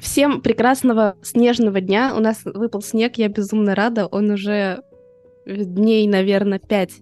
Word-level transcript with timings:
Всем 0.00 0.40
прекрасного 0.40 1.16
снежного 1.22 1.80
дня. 1.80 2.14
У 2.16 2.20
нас 2.20 2.40
выпал 2.44 2.82
снег, 2.82 3.16
я 3.16 3.28
безумно 3.28 3.74
рада. 3.74 4.06
Он 4.06 4.30
уже 4.30 4.82
дней, 5.46 6.06
наверное, 6.08 6.58
пять, 6.58 6.94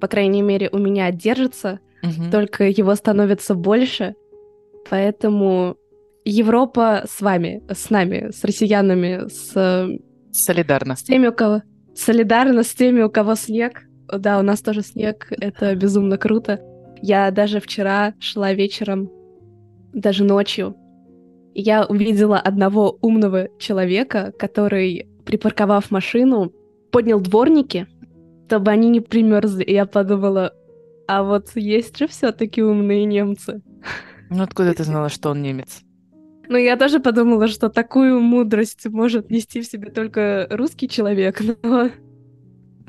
по 0.00 0.08
крайней 0.08 0.42
мере, 0.42 0.68
у 0.72 0.78
меня 0.78 1.10
держится. 1.12 1.80
Угу. 2.02 2.30
Только 2.30 2.64
его 2.64 2.94
становится 2.94 3.54
больше. 3.54 4.14
Поэтому 4.88 5.76
Европа 6.24 7.04
с 7.06 7.20
вами, 7.20 7.62
с 7.68 7.90
нами, 7.90 8.30
с 8.30 8.42
россиянами, 8.44 9.28
с... 9.28 9.88
Солидарно. 10.32 10.96
С 10.96 11.02
теми, 11.02 11.26
у 11.26 11.32
кого... 11.32 11.62
Солидарно 11.94 12.62
с 12.62 12.72
теми, 12.72 13.02
у 13.02 13.10
кого 13.10 13.34
снег. 13.34 13.82
Да, 14.08 14.38
у 14.38 14.42
нас 14.42 14.60
тоже 14.60 14.82
снег. 14.82 15.26
Это 15.30 15.74
безумно 15.74 16.16
круто. 16.16 16.60
Я 17.02 17.30
даже 17.30 17.60
вчера 17.60 18.14
шла 18.18 18.52
вечером, 18.52 19.10
даже 19.92 20.24
ночью, 20.24 20.76
я 21.54 21.84
увидела 21.84 22.38
одного 22.38 22.98
умного 23.00 23.48
человека, 23.58 24.32
который, 24.38 25.08
припарковав 25.24 25.90
машину, 25.90 26.52
поднял 26.90 27.20
дворники, 27.20 27.86
чтобы 28.46 28.70
они 28.70 28.88
не 28.88 29.00
примерзли. 29.00 29.64
И 29.64 29.72
я 29.72 29.86
подумала, 29.86 30.52
а 31.06 31.22
вот 31.22 31.50
есть 31.54 31.98
же 31.98 32.06
все-таки 32.08 32.62
умные 32.62 33.04
немцы. 33.04 33.62
Ну 34.30 34.42
откуда 34.42 34.74
ты 34.74 34.84
знала, 34.84 35.08
что 35.08 35.30
он 35.30 35.42
немец? 35.42 35.82
Ну, 36.48 36.56
я 36.56 36.76
тоже 36.76 36.98
подумала, 36.98 37.46
что 37.46 37.68
такую 37.68 38.20
мудрость 38.20 38.84
может 38.86 39.30
нести 39.30 39.60
в 39.60 39.66
себе 39.66 39.90
только 39.90 40.48
русский 40.50 40.88
человек, 40.88 41.40
но... 41.62 41.90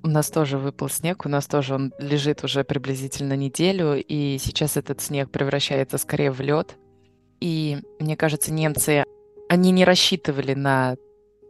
У 0.03 0.08
нас 0.08 0.31
тоже 0.31 0.58
выпал 0.58 0.89
снег, 0.89 1.28
у 1.28 1.30
нас 1.30 1.45
тоже 1.45 1.75
он 1.75 1.94
лежит 2.00 2.44
уже 2.44 2.64
приблизительно 2.64 3.36
неделю, 3.36 4.03
и 4.03 4.39
сейчас 4.39 4.78
этот 4.78 5.00
снег 5.00 5.30
превращается 5.30 6.00
скорее 6.00 6.31
в 6.31 6.41
лед. 6.41 6.75
И 7.41 7.80
мне 8.00 8.16
кажется, 8.16 8.54
немцы, 8.54 9.04
они 9.50 9.72
не 9.72 9.84
рассчитывали 9.84 10.54
на 10.54 10.95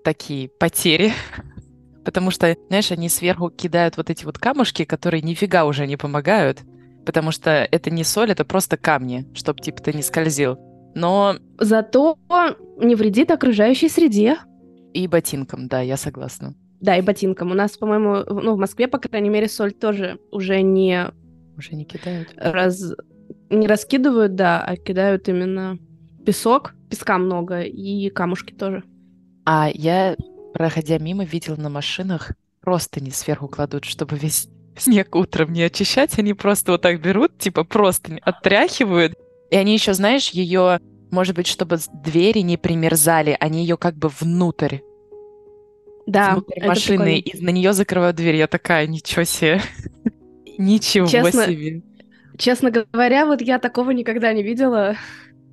такие 0.03 0.49
потери, 0.49 1.11
потому 2.05 2.31
что, 2.31 2.55
знаешь, 2.69 2.91
они 2.91 3.09
сверху 3.09 3.49
кидают 3.49 3.97
вот 3.97 4.09
эти 4.09 4.25
вот 4.25 4.39
камушки, 4.39 4.85
которые 4.85 5.21
нифига 5.21 5.65
уже 5.65 5.85
не 5.85 5.97
помогают, 5.97 6.61
потому 7.05 7.31
что 7.31 7.51
это 7.51 7.91
не 7.91 8.03
соль, 8.03 8.31
это 8.31 8.45
просто 8.45 8.77
камни, 8.77 9.27
чтобы 9.35 9.61
типа 9.61 9.83
ты 9.83 9.93
не 9.93 10.01
скользил. 10.01 10.57
Но... 10.95 11.35
Зато 11.59 12.17
не 12.77 12.95
вредит 12.95 13.31
окружающей 13.31 13.89
среде. 13.89 14.37
И 14.93 15.07
ботинкам, 15.07 15.67
да, 15.67 15.81
я 15.81 15.97
согласна. 15.97 16.55
Да, 16.79 16.97
и 16.97 17.01
ботинкам. 17.01 17.51
У 17.51 17.53
нас, 17.53 17.77
по-моему, 17.77 18.23
ну, 18.27 18.55
в 18.55 18.57
Москве, 18.57 18.87
по 18.87 18.97
крайней 18.97 19.29
мере, 19.29 19.47
соль 19.47 19.71
тоже 19.71 20.19
уже 20.31 20.61
не... 20.61 21.11
Уже 21.57 21.75
не 21.75 21.85
кидают. 21.85 22.33
Раз 22.37 22.93
не 23.51 23.67
раскидывают, 23.67 24.35
да, 24.35 24.63
а 24.63 24.75
кидают 24.77 25.27
именно 25.27 25.77
песок, 26.25 26.73
песка 26.89 27.17
много 27.17 27.61
и 27.61 28.09
камушки 28.09 28.53
тоже. 28.53 28.83
А 29.45 29.69
я, 29.73 30.15
проходя 30.53 30.97
мимо, 30.97 31.23
видел 31.23 31.57
на 31.57 31.69
машинах 31.69 32.31
просто 32.61 33.01
не 33.01 33.11
сверху 33.11 33.47
кладут, 33.47 33.85
чтобы 33.85 34.17
весь 34.17 34.47
снег 34.77 35.15
утром 35.15 35.51
не 35.51 35.63
очищать, 35.63 36.17
они 36.17 36.33
просто 36.33 36.73
вот 36.73 36.81
так 36.81 37.01
берут, 37.01 37.37
типа 37.37 37.63
просто 37.63 38.17
оттряхивают, 38.21 39.13
и 39.49 39.55
они 39.55 39.73
еще, 39.73 39.93
знаешь, 39.93 40.29
ее, 40.29 40.79
может 41.11 41.35
быть, 41.35 41.47
чтобы 41.47 41.77
двери 42.03 42.39
не 42.39 42.57
примерзали, 42.57 43.35
они 43.39 43.61
ее 43.61 43.77
как 43.77 43.95
бы 43.95 44.09
внутрь 44.09 44.77
да, 46.05 46.33
внутрь 46.33 46.65
машины, 46.65 47.19
и 47.19 47.43
на 47.43 47.49
нее 47.49 47.73
закрывают 47.73 48.15
дверь. 48.15 48.35
Я 48.35 48.47
такая, 48.47 48.87
ничего 48.87 49.23
себе. 49.23 49.61
Ничего 50.57 51.07
Честно, 51.07 51.47
себе. 51.47 51.81
Честно 52.37 52.71
говоря, 52.71 53.25
вот 53.25 53.41
я 53.41 53.59
такого 53.59 53.91
никогда 53.91 54.33
не 54.33 54.43
видела. 54.43 54.95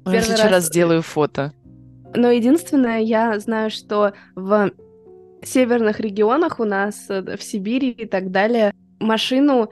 Я 0.06 0.20
в 0.20 0.24
следующий 0.24 0.48
раз... 0.48 0.66
сделаю 0.66 1.02
фото. 1.02 1.52
Но 2.14 2.30
единственное, 2.30 3.00
я 3.00 3.38
знаю, 3.38 3.70
что 3.70 4.14
в 4.34 4.70
северных 5.42 6.00
регионах 6.00 6.60
у 6.60 6.64
нас, 6.64 7.06
э, 7.10 7.36
в 7.36 7.42
Сибири 7.42 7.90
и 7.90 8.06
так 8.06 8.30
далее, 8.30 8.72
машину 8.98 9.70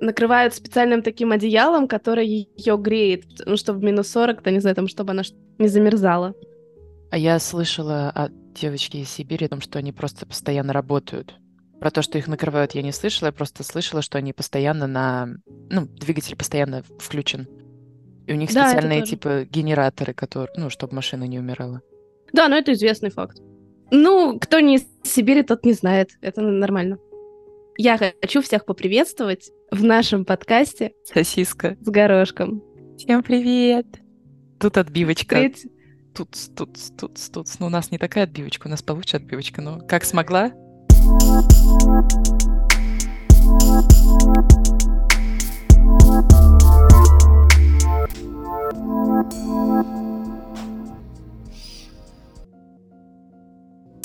накрывают 0.00 0.54
специальным 0.54 1.02
таким 1.02 1.32
одеялом, 1.32 1.88
которое 1.88 2.24
ее 2.24 2.76
греет, 2.76 3.24
ну, 3.46 3.56
чтобы 3.56 3.84
минус 3.84 4.08
40, 4.08 4.42
то 4.42 4.50
не 4.50 4.60
знаю, 4.60 4.76
там, 4.76 4.88
чтобы 4.88 5.12
она 5.12 5.22
не 5.58 5.68
замерзала. 5.68 6.34
А 7.10 7.18
я 7.18 7.38
слышала 7.38 8.10
от 8.10 8.32
девочки 8.54 8.98
из 8.98 9.08
Сибири 9.08 9.46
о 9.46 9.48
том, 9.48 9.60
что 9.60 9.78
они 9.78 9.92
просто 9.92 10.26
постоянно 10.26 10.72
работают. 10.72 11.34
Про 11.80 11.90
то, 11.90 12.02
что 12.02 12.18
их 12.18 12.26
накрывают, 12.26 12.72
я 12.72 12.82
не 12.82 12.92
слышала, 12.92 13.28
я 13.28 13.32
просто 13.32 13.62
слышала, 13.62 14.02
что 14.02 14.18
они 14.18 14.32
постоянно 14.32 14.86
на... 14.86 15.28
Ну, 15.70 15.86
двигатель 15.86 16.36
постоянно 16.36 16.82
включен. 16.98 17.46
И 18.26 18.32
у 18.32 18.36
них 18.36 18.52
да, 18.52 18.68
специальные, 18.68 19.02
типа, 19.02 19.44
генераторы, 19.44 20.12
которые... 20.12 20.52
Ну, 20.56 20.70
чтобы 20.70 20.94
машина 20.94 21.24
не 21.24 21.38
умирала. 21.38 21.80
Да, 22.32 22.48
но 22.48 22.56
это 22.56 22.72
известный 22.72 23.10
факт. 23.10 23.38
Ну, 23.90 24.38
кто 24.38 24.60
не 24.60 24.76
из 24.76 24.86
Сибири, 25.02 25.42
тот 25.42 25.64
не 25.64 25.72
знает. 25.72 26.10
Это 26.20 26.42
нормально. 26.42 26.98
Я 27.78 27.96
хочу 27.96 28.42
всех 28.42 28.64
поприветствовать 28.64 29.50
в 29.70 29.84
нашем 29.84 30.24
подкасте 30.24 30.92
«Сосиска 31.04 31.76
с 31.80 31.88
горошком». 31.88 32.62
Всем 32.98 33.22
привет! 33.22 33.86
Тут 34.58 34.76
отбивочка. 34.76 35.36
Привет. 35.36 35.58
Тут, 36.14 36.36
тут, 36.56 36.76
тут, 36.98 37.12
тут. 37.32 37.46
Ну, 37.60 37.66
у 37.66 37.70
нас 37.70 37.92
не 37.92 37.98
такая 37.98 38.24
отбивочка, 38.24 38.66
у 38.66 38.70
нас 38.70 38.82
получше 38.82 39.16
отбивочка, 39.16 39.62
но 39.62 39.78
как 39.78 40.04
смогла, 40.04 40.52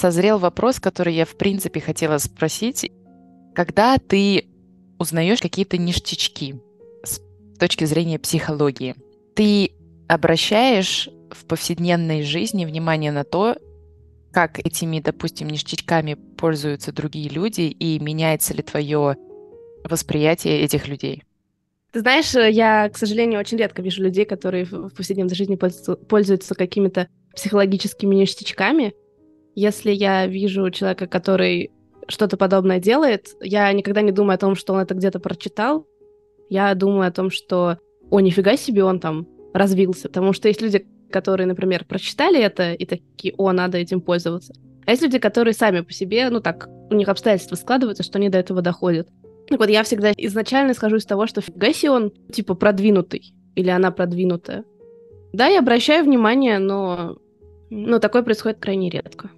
Созрел 0.03 0.37
вопрос, 0.37 0.81
который 0.81 1.15
я, 1.15 1.25
в 1.25 1.37
принципе, 1.37 1.79
хотела 1.79 2.17
спросить. 2.17 2.91
Когда 3.55 3.97
ты 3.97 4.49
узнаешь 4.99 5.39
какие-то 5.39 5.77
ништячки 5.77 6.55
с 7.05 7.21
точки 7.57 7.85
зрения 7.85 8.19
психологии, 8.19 8.95
ты 9.33 9.71
обращаешь 10.09 11.07
в 11.31 11.45
повседневной 11.45 12.23
жизни 12.23 12.65
внимание 12.65 13.13
на 13.13 13.23
то, 13.23 13.55
как 14.33 14.59
этими, 14.59 14.99
допустим, 14.99 15.47
ништячками 15.47 16.15
пользуются 16.15 16.91
другие 16.91 17.29
люди, 17.29 17.61
и 17.61 17.99
меняется 17.99 18.53
ли 18.53 18.63
твое 18.63 19.15
восприятие 19.83 20.61
этих 20.61 20.87
людей? 20.87 21.23
Ты 21.91 21.99
знаешь, 21.99 22.33
э, 22.35 22.49
я, 22.49 22.89
к 22.89 22.97
сожалению, 22.97 23.39
очень 23.39 23.57
редко 23.57 23.83
вижу 23.83 24.01
людей, 24.01 24.25
которые 24.25 24.65
в 24.65 24.89
повседневной 24.89 25.35
жизни 25.35 25.55
пользуются 26.09 26.55
какими-то 26.55 27.07
психологическими 27.35 28.15
ништячками. 28.15 28.93
Если 29.53 29.91
я 29.91 30.25
вижу 30.25 30.71
человека, 30.71 31.05
который 31.05 31.71
что-то 32.07 32.35
подобное 32.35 32.79
делает, 32.79 33.27
я 33.41 33.71
никогда 33.71 34.01
не 34.01 34.11
думаю 34.11 34.35
о 34.35 34.39
том, 34.39 34.55
что 34.55 34.73
он 34.73 34.79
это 34.79 34.95
где-то 34.95 35.19
прочитал. 35.19 35.85
Я 36.49 36.73
думаю 36.73 37.07
о 37.07 37.11
том, 37.11 37.29
что, 37.29 37.77
о, 38.09 38.19
нифига 38.19 38.57
себе, 38.57 38.83
он 38.83 38.99
там 38.99 39.27
развился. 39.53 40.07
Потому 40.07 40.33
что 40.33 40.47
есть 40.47 40.61
люди, 40.61 40.87
которые, 41.13 41.47
например, 41.47 41.85
прочитали 41.85 42.41
это 42.41 42.73
и 42.73 42.85
такие, 42.85 43.33
о, 43.37 43.51
надо 43.53 43.77
этим 43.77 44.01
пользоваться. 44.01 44.53
А 44.85 44.91
есть 44.91 45.03
люди, 45.03 45.19
которые 45.19 45.53
сами 45.53 45.81
по 45.81 45.93
себе, 45.93 46.29
ну 46.29 46.41
так, 46.41 46.67
у 46.89 46.95
них 46.95 47.07
обстоятельства 47.07 47.55
складываются, 47.55 48.03
что 48.03 48.17
они 48.17 48.29
до 48.29 48.39
этого 48.39 48.61
доходят. 48.61 49.07
Так 49.47 49.59
вот, 49.59 49.69
я 49.69 49.83
всегда 49.83 50.11
изначально 50.17 50.73
схожу 50.73 50.97
из 50.97 51.05
того, 51.05 51.27
что 51.27 51.41
фига 51.41 51.71
себе 51.73 51.91
он, 51.91 52.11
типа, 52.31 52.55
продвинутый, 52.55 53.33
или 53.55 53.69
она 53.69 53.91
продвинутая. 53.91 54.65
Да, 55.31 55.47
я 55.47 55.59
обращаю 55.59 56.03
внимание, 56.03 56.59
но, 56.59 57.17
но 57.69 57.99
такое 57.99 58.23
происходит 58.23 58.59
крайне 58.59 58.89
редко. 58.89 59.29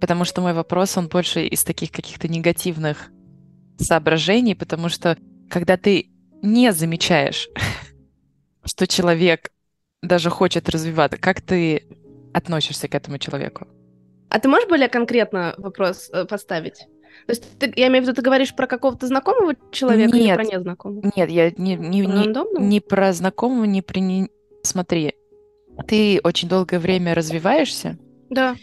Потому 0.00 0.24
что 0.24 0.40
мой 0.40 0.52
вопрос, 0.52 0.96
он 0.96 1.08
больше 1.08 1.46
из 1.46 1.64
таких 1.64 1.90
каких-то 1.90 2.28
негативных 2.28 3.10
соображений, 3.78 4.54
потому 4.54 4.88
что 4.88 5.16
когда 5.50 5.76
ты 5.76 6.10
не 6.42 6.72
замечаешь, 6.72 7.48
что 8.64 8.86
человек 8.86 9.50
даже 10.02 10.30
хочет 10.30 10.68
развиваться, 10.68 11.18
как 11.18 11.40
ты 11.40 11.86
относишься 12.32 12.88
к 12.88 12.94
этому 12.94 13.18
человеку? 13.18 13.66
А 14.28 14.40
ты 14.40 14.48
можешь 14.48 14.68
более 14.68 14.88
конкретно 14.88 15.54
вопрос 15.58 16.10
э, 16.12 16.24
поставить? 16.24 16.86
То 17.26 17.32
есть 17.32 17.58
ты, 17.58 17.72
я 17.76 17.88
имею 17.88 18.04
в 18.04 18.06
виду, 18.06 18.14
ты 18.14 18.22
говоришь 18.22 18.54
про 18.54 18.66
какого-то 18.66 19.06
знакомого 19.06 19.54
человека 19.70 20.16
нет, 20.16 20.26
или 20.26 20.34
про 20.34 20.44
незнакомого? 20.44 21.12
Нет, 21.16 21.30
я 21.30 21.50
не, 21.50 21.76
не, 21.76 22.00
не, 22.00 22.60
не 22.60 22.80
про 22.80 23.12
знакомого, 23.12 23.64
не 23.64 23.82
про... 23.82 24.00
Не... 24.00 24.28
Смотри, 24.62 25.14
ты 25.86 26.20
очень 26.22 26.48
долгое 26.48 26.78
время 26.78 27.14
развиваешься. 27.14 27.98
Да. 28.30 28.56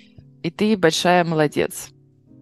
И 0.44 0.52
ты 0.52 0.78
большая 0.78 1.24
молодец. 1.24 1.90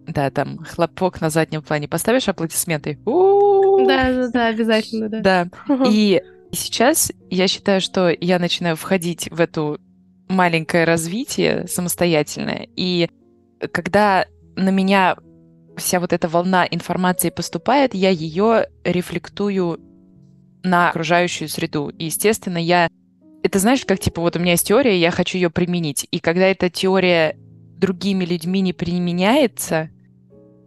Да, 0.06 0.30
там 0.30 0.58
хлопок 0.58 1.20
на 1.20 1.30
заднем 1.30 1.62
плане. 1.62 1.88
Поставишь 1.88 2.28
аплодисменты? 2.28 2.98
Да, 3.04 4.12
да, 4.12 4.28
да, 4.28 4.46
обязательно, 4.48 5.08
да. 5.08 5.20
Да. 5.20 5.84
И 5.88 6.22
сейчас 6.52 7.12
я 7.30 7.48
считаю, 7.48 7.80
что 7.80 8.08
я 8.08 8.38
начинаю 8.38 8.76
входить 8.76 9.28
в 9.30 9.40
эту 9.40 9.78
маленькое 10.28 10.84
развитие 10.84 11.66
самостоятельное. 11.66 12.68
И 12.76 13.08
когда 13.72 14.26
на 14.56 14.70
меня 14.70 15.16
вся 15.76 16.00
вот 16.00 16.12
эта 16.12 16.28
волна 16.28 16.66
информации 16.70 17.30
поступает, 17.30 17.94
я 17.94 18.10
ее 18.10 18.66
рефлектую 18.84 19.80
на 20.62 20.90
окружающую 20.90 21.48
среду. 21.48 21.88
И, 21.88 22.06
естественно, 22.06 22.58
я 22.58 22.88
это 23.42 23.58
знаешь, 23.58 23.84
как 23.84 23.98
типа 23.98 24.20
вот 24.20 24.36
у 24.36 24.38
меня 24.38 24.52
есть 24.52 24.68
теория, 24.68 24.98
я 24.98 25.10
хочу 25.10 25.36
ее 25.36 25.50
применить. 25.50 26.06
И 26.10 26.20
когда 26.20 26.46
эта 26.46 26.70
теория 26.70 27.36
другими 27.76 28.24
людьми 28.24 28.60
не 28.60 28.72
применяется 28.72 29.90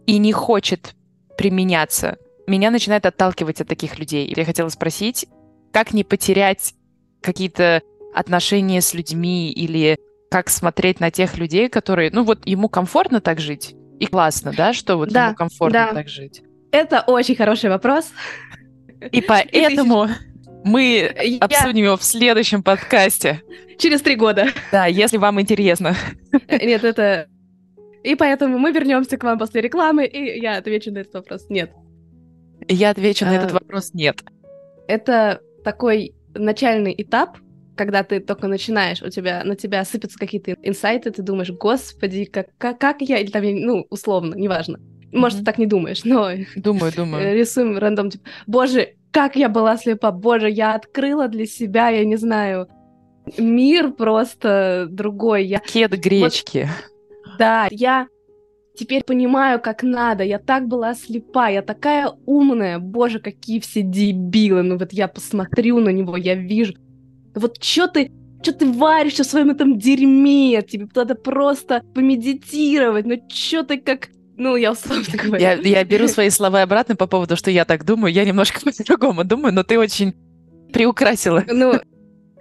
и 0.06 0.18
не 0.18 0.32
хочет 0.32 0.94
применяться, 1.38 2.18
меня 2.46 2.70
начинает 2.70 3.06
отталкивать 3.06 3.60
от 3.60 3.68
таких 3.68 3.98
людей. 3.98 4.32
Я 4.36 4.44
хотела 4.44 4.68
спросить, 4.68 5.26
как 5.72 5.92
не 5.92 6.04
потерять 6.04 6.74
какие-то 7.20 7.82
отношения 8.14 8.80
с 8.80 8.94
людьми 8.94 9.52
или 9.52 9.98
как 10.30 10.48
смотреть 10.48 11.00
на 11.00 11.10
тех 11.10 11.36
людей, 11.38 11.68
которые, 11.68 12.10
ну 12.12 12.24
вот 12.24 12.46
ему 12.46 12.68
комфортно 12.68 13.20
так 13.20 13.40
жить 13.40 13.74
и 14.00 14.06
классно, 14.06 14.52
да, 14.56 14.72
что 14.72 14.96
вот 14.96 15.10
да, 15.10 15.26
ему 15.26 15.36
комфортно 15.36 15.86
да. 15.88 15.94
так 15.94 16.08
жить. 16.08 16.42
Это 16.72 17.00
очень 17.06 17.36
хороший 17.36 17.70
вопрос. 17.70 18.10
И 19.12 19.20
поэтому 19.28 20.08
мы 20.64 21.14
Я... 21.22 21.38
обсудим 21.38 21.84
его 21.84 21.96
в 21.96 22.02
следующем 22.02 22.62
подкасте. 22.62 23.42
Через 23.78 24.02
три 24.02 24.16
года. 24.16 24.48
Да, 24.72 24.86
если 24.86 25.16
вам 25.16 25.40
интересно. 25.40 25.94
Нет, 26.48 26.84
это... 26.84 27.28
И 28.02 28.14
поэтому 28.14 28.58
мы 28.58 28.72
вернемся 28.72 29.16
к 29.16 29.24
вам 29.24 29.38
после 29.38 29.60
рекламы, 29.60 30.06
и 30.06 30.40
я 30.40 30.56
отвечу 30.56 30.92
на 30.92 30.98
этот 30.98 31.14
вопрос. 31.14 31.46
Нет. 31.48 31.72
Я 32.68 32.90
отвечу 32.90 33.24
на 33.26 33.36
этот 33.36 33.50
а, 33.50 33.54
вопрос 33.54 33.92
нет. 33.92 34.22
Это 34.88 35.40
такой 35.66 36.14
начальный 36.32 36.94
этап, 36.96 37.38
когда 37.74 38.04
ты 38.04 38.20
только 38.20 38.46
начинаешь, 38.46 39.02
у 39.02 39.10
тебя 39.10 39.42
на 39.42 39.56
тебя 39.56 39.84
сыпятся 39.84 40.16
какие-то 40.16 40.52
инсайты, 40.62 41.10
ты 41.10 41.22
думаешь, 41.22 41.50
господи, 41.50 42.24
как, 42.24 42.46
как, 42.56 42.78
как 42.78 43.00
я, 43.00 43.18
или 43.18 43.32
там, 43.32 43.42
ну, 43.44 43.84
условно, 43.90 44.36
неважно. 44.36 44.78
Может, 45.10 45.40
mm-hmm. 45.40 45.44
так 45.44 45.58
не 45.58 45.66
думаешь, 45.66 46.04
но... 46.04 46.30
Думаю, 46.54 46.92
думаю. 46.96 47.36
Рисуем 47.36 47.78
рандом, 47.78 48.10
типа, 48.10 48.24
боже, 48.46 48.94
как 49.10 49.34
я 49.34 49.48
была 49.48 49.76
слепа, 49.76 50.12
боже, 50.12 50.48
я 50.48 50.76
открыла 50.76 51.26
для 51.26 51.46
себя, 51.46 51.88
я 51.88 52.04
не 52.04 52.16
знаю, 52.16 52.68
мир 53.36 53.90
просто 53.90 54.86
другой. 54.88 55.46
Я... 55.46 55.58
Кед 55.58 55.98
гречки. 55.98 56.68
Вот, 57.24 57.38
да, 57.38 57.66
я 57.72 58.06
теперь 58.76 59.04
понимаю, 59.04 59.60
как 59.60 59.82
надо. 59.82 60.24
Я 60.24 60.38
так 60.38 60.68
была 60.68 60.94
слепа, 60.94 61.48
я 61.48 61.62
такая 61.62 62.12
умная. 62.26 62.78
Боже, 62.78 63.18
какие 63.18 63.60
все 63.60 63.82
дебилы. 63.82 64.62
Ну 64.62 64.78
вот 64.78 64.92
я 64.92 65.08
посмотрю 65.08 65.80
на 65.80 65.90
него, 65.90 66.16
я 66.16 66.34
вижу. 66.34 66.74
Вот 67.34 67.62
что 67.62 67.88
ты 67.88 68.12
что 68.42 68.52
ты 68.52 68.70
варишься 68.70 69.24
в 69.24 69.26
своем 69.26 69.50
этом 69.50 69.78
дерьме? 69.78 70.62
Тебе 70.62 70.86
надо 70.94 71.14
просто 71.14 71.82
помедитировать. 71.94 73.06
Ну 73.06 73.16
что 73.28 73.64
ты 73.64 73.78
как 73.78 74.08
ну, 74.38 74.54
я 74.56 74.72
условно 74.72 75.04
говорю. 75.14 75.42
Я, 75.42 75.54
я 75.54 75.82
беру 75.84 76.08
свои 76.08 76.28
слова 76.28 76.60
обратно 76.60 76.94
по 76.94 77.06
поводу, 77.06 77.36
что 77.36 77.50
я 77.50 77.64
так 77.64 77.84
думаю. 77.84 78.12
Я 78.12 78.24
немножко 78.24 78.60
по-другому 78.64 79.24
думаю, 79.24 79.54
но 79.54 79.62
ты 79.62 79.78
очень 79.78 80.14
приукрасила 80.72 81.42
ну, 81.48 81.80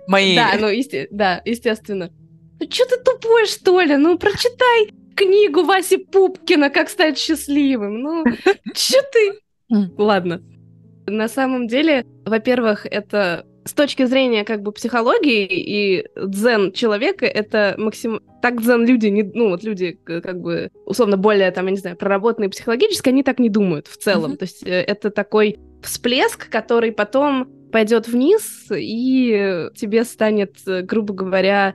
мои... 0.08 0.36
Да, 0.36 0.52
ну, 0.60 0.68
есте... 0.68 1.08
да, 1.10 1.42
естественно. 1.46 2.12
Ну, 2.60 2.68
что 2.70 2.86
ты 2.86 2.98
тупой, 3.02 3.48
что 3.48 3.80
ли? 3.80 3.96
Ну, 3.96 4.18
прочитай 4.18 4.90
книгу 5.16 5.64
Васи 5.64 5.98
Пупкина 5.98 6.70
«Как 6.70 6.90
стать 6.90 7.18
счастливым». 7.18 8.02
Ну, 8.02 8.24
что 8.74 9.00
ты... 9.12 9.40
Ладно. 9.98 10.42
На 11.08 11.28
самом 11.28 11.68
деле, 11.68 12.06
во-первых, 12.26 12.86
это 12.86 13.46
с 13.66 13.74
точки 13.74 14.06
зрения 14.06 14.44
как 14.44 14.62
бы 14.62 14.72
психологии 14.72 15.48
и 15.50 16.06
дзен 16.16 16.72
человека, 16.72 17.26
это 17.26 17.74
максим... 17.78 18.22
Так 18.42 18.62
дзен 18.62 18.86
люди, 18.86 19.08
не... 19.08 19.24
ну 19.24 19.50
вот 19.50 19.64
люди 19.64 19.98
как 20.06 20.40
бы 20.40 20.70
условно 20.86 21.18
более 21.18 21.50
там, 21.52 21.66
я 21.66 21.72
не 21.72 21.78
знаю, 21.78 21.98
проработанные 21.98 22.50
психологически, 22.50 23.10
они 23.10 23.24
так 23.24 23.40
не 23.40 23.50
думают 23.50 23.88
в 23.88 23.98
целом. 23.98 24.34
Mm-hmm. 24.34 24.38
То 24.38 24.44
есть 24.44 24.64
э, 24.68 24.70
это 24.70 25.10
такой 25.10 25.58
всплеск, 25.82 26.50
который 26.50 26.92
потом 26.92 27.48
пойдет 27.72 28.08
вниз, 28.08 28.68
и 28.72 29.68
тебе 29.76 30.04
станет, 30.04 30.58
э, 30.68 30.82
грубо 30.82 31.16
говоря, 31.16 31.74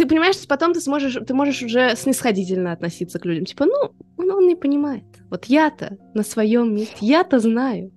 ты 0.00 0.06
понимаешь, 0.06 0.36
что 0.36 0.48
потом 0.48 0.72
ты 0.72 0.80
сможешь, 0.80 1.18
ты 1.26 1.34
можешь 1.34 1.62
уже 1.62 1.94
снисходительно 1.94 2.72
относиться 2.72 3.18
к 3.18 3.26
людям. 3.26 3.44
Типа, 3.44 3.66
ну, 3.66 3.92
он, 4.16 4.30
он 4.30 4.46
не 4.46 4.56
понимает. 4.56 5.04
Вот 5.28 5.44
я-то 5.44 5.98
на 6.14 6.22
своем 6.22 6.74
месте, 6.74 6.96
я-то 7.00 7.38
знаю. 7.38 7.92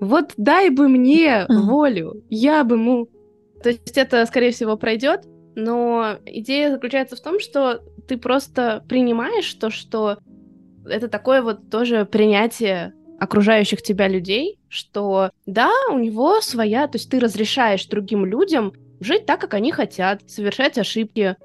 Вот 0.00 0.32
дай 0.38 0.70
бы 0.70 0.88
мне 0.88 1.44
волю, 1.46 2.24
я 2.30 2.64
бы 2.64 2.76
ему... 2.76 3.06
То 3.62 3.68
есть 3.68 3.98
это, 3.98 4.24
скорее 4.24 4.50
всего, 4.50 4.78
пройдет, 4.78 5.26
но 5.54 6.16
идея 6.24 6.70
заключается 6.70 7.16
в 7.16 7.20
том, 7.20 7.38
что 7.38 7.82
ты 8.08 8.16
просто 8.16 8.82
принимаешь 8.88 9.52
то, 9.52 9.68
что 9.68 10.16
это 10.86 11.08
такое 11.08 11.42
вот 11.42 11.68
тоже 11.68 12.06
принятие 12.06 12.94
окружающих 13.18 13.82
тебя 13.82 14.08
людей, 14.08 14.58
что 14.70 15.32
да, 15.44 15.70
у 15.92 15.98
него 15.98 16.40
своя, 16.40 16.88
то 16.88 16.96
есть 16.96 17.10
ты 17.10 17.20
разрешаешь 17.20 17.84
другим 17.84 18.24
людям 18.24 18.72
жить 19.00 19.26
так, 19.26 19.40
как 19.40 19.54
они 19.54 19.72
хотят, 19.72 20.22
совершать 20.28 20.78
ошибки, 20.78 21.36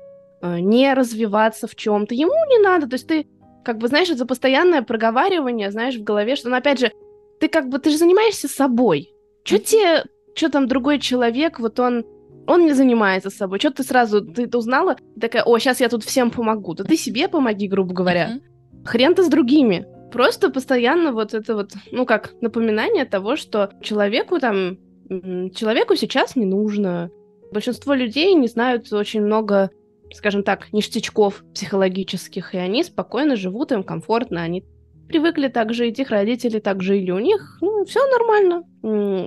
э, 0.41 0.59
не 0.59 0.93
развиваться 0.93 1.67
в 1.67 1.75
чем-то. 1.75 2.13
Ему 2.13 2.33
не 2.49 2.59
надо, 2.59 2.87
то 2.87 2.95
есть 2.95 3.07
ты 3.07 3.27
как 3.63 3.79
бы, 3.79 3.87
знаешь, 3.87 4.09
это 4.09 4.25
постоянное 4.25 4.83
проговаривание, 4.83 5.71
знаешь, 5.71 5.95
в 5.95 6.03
голове, 6.03 6.35
что, 6.35 6.49
ну, 6.49 6.55
опять 6.55 6.79
же, 6.79 6.91
ты 7.39 7.47
как 7.47 7.67
бы, 7.67 7.79
ты 7.79 7.89
же 7.89 7.97
занимаешься 7.97 8.47
собой. 8.47 9.11
Что 9.43 9.57
тебе, 9.59 10.03
что 10.35 10.49
там 10.49 10.67
другой 10.67 10.99
человек, 10.99 11.59
вот 11.59 11.79
он, 11.79 12.05
он 12.47 12.65
не 12.65 12.73
занимается 12.73 13.29
собой. 13.29 13.59
Что 13.59 13.71
ты 13.71 13.83
сразу, 13.83 14.21
ты, 14.21 14.47
ты 14.47 14.57
узнала, 14.57 14.97
такая, 15.19 15.43
о, 15.43 15.57
сейчас 15.57 15.81
я 15.81 15.89
тут 15.89 16.03
всем 16.03 16.29
помогу. 16.31 16.75
Да 16.75 16.83
ты 16.83 16.95
себе 16.95 17.27
помоги, 17.27 17.67
грубо 17.67 17.93
говоря. 17.93 18.29
Mm-hmm. 18.29 18.85
Хрен 18.85 19.15
ты 19.15 19.23
с 19.23 19.27
другими. 19.27 19.87
Просто 20.11 20.49
постоянно 20.49 21.11
вот 21.11 21.33
это 21.33 21.55
вот, 21.55 21.71
ну 21.91 22.05
как, 22.05 22.33
напоминание 22.41 23.05
того, 23.05 23.35
что 23.35 23.71
человеку 23.81 24.39
там, 24.39 24.77
человеку 25.09 25.95
сейчас 25.95 26.35
не 26.35 26.45
нужно. 26.45 27.09
Большинство 27.51 27.93
людей 27.93 28.33
не 28.33 28.47
знают 28.47 28.91
очень 28.91 29.21
много 29.21 29.69
скажем 30.13 30.43
так, 30.43 30.71
ништячков 30.71 31.43
психологических, 31.53 32.53
и 32.53 32.57
они 32.57 32.83
спокойно 32.83 33.35
живут, 33.35 33.71
им 33.71 33.83
комфортно, 33.83 34.41
они 34.41 34.63
привыкли 35.07 35.49
так 35.49 35.73
жить, 35.73 35.99
их 35.99 36.09
родители 36.09 36.59
так 36.59 36.81
жили, 36.81 37.11
у 37.11 37.19
них 37.19 37.59
ну, 37.61 37.85
все 37.85 37.99
нормально. 38.07 38.63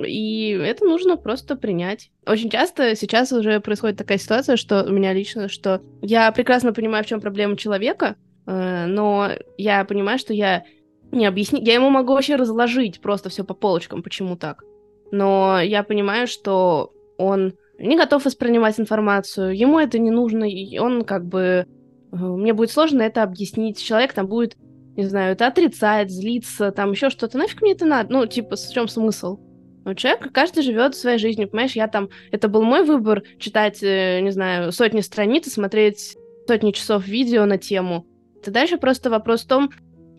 И 0.04 0.50
это 0.50 0.84
нужно 0.84 1.16
просто 1.16 1.56
принять. 1.56 2.10
Очень 2.26 2.50
часто 2.50 2.96
сейчас 2.96 3.32
уже 3.32 3.60
происходит 3.60 3.96
такая 3.96 4.18
ситуация, 4.18 4.56
что 4.56 4.82
у 4.84 4.90
меня 4.90 5.12
лично, 5.12 5.48
что 5.48 5.80
я 6.02 6.30
прекрасно 6.32 6.72
понимаю, 6.72 7.04
в 7.04 7.06
чем 7.06 7.20
проблема 7.20 7.56
человека, 7.56 8.16
э, 8.46 8.86
но 8.86 9.30
я 9.56 9.84
понимаю, 9.84 10.18
что 10.18 10.34
я 10.34 10.64
не 11.12 11.26
объясню, 11.26 11.60
я 11.62 11.74
ему 11.74 11.90
могу 11.90 12.12
вообще 12.12 12.34
разложить 12.36 13.00
просто 13.00 13.28
все 13.28 13.44
по 13.44 13.54
полочкам, 13.54 14.02
почему 14.02 14.36
так. 14.36 14.64
Но 15.12 15.60
я 15.60 15.84
понимаю, 15.84 16.26
что 16.26 16.92
он 17.18 17.54
не 17.78 17.96
готов 17.96 18.24
воспринимать 18.24 18.78
информацию, 18.78 19.56
ему 19.56 19.78
это 19.78 19.98
не 19.98 20.10
нужно, 20.10 20.44
и 20.44 20.78
он 20.78 21.04
как 21.04 21.26
бы 21.26 21.66
э, 22.12 22.16
мне 22.16 22.52
будет 22.52 22.70
сложно 22.70 23.02
это 23.02 23.22
объяснить. 23.22 23.82
Человек 23.82 24.12
там 24.12 24.26
будет 24.26 24.56
не 24.98 25.04
знаю, 25.04 25.32
это 25.34 25.46
отрицать, 25.46 26.10
злиться, 26.10 26.72
там 26.72 26.90
еще 26.90 27.08
что-то. 27.08 27.38
Нафиг 27.38 27.62
мне 27.62 27.70
это 27.70 27.86
надо? 27.86 28.12
Ну, 28.12 28.26
типа, 28.26 28.56
в 28.56 28.72
чем 28.72 28.88
смысл? 28.88 29.38
Ну, 29.84 29.94
человек, 29.94 30.32
каждый 30.32 30.64
живет 30.64 30.96
своей 30.96 31.18
жизнью, 31.18 31.48
понимаешь? 31.48 31.76
Я 31.76 31.86
там, 31.86 32.08
это 32.32 32.48
был 32.48 32.64
мой 32.64 32.82
выбор 32.82 33.22
читать, 33.38 33.80
э, 33.80 34.18
не 34.22 34.32
знаю, 34.32 34.72
сотни 34.72 35.00
страниц 35.00 35.46
и 35.46 35.50
смотреть 35.50 36.16
сотни 36.48 36.72
часов 36.72 37.06
видео 37.06 37.44
на 37.44 37.58
тему. 37.58 38.06
Это 38.42 38.50
дальше 38.50 38.76
просто 38.76 39.08
вопрос 39.08 39.44
в 39.44 39.46
том, 39.46 39.70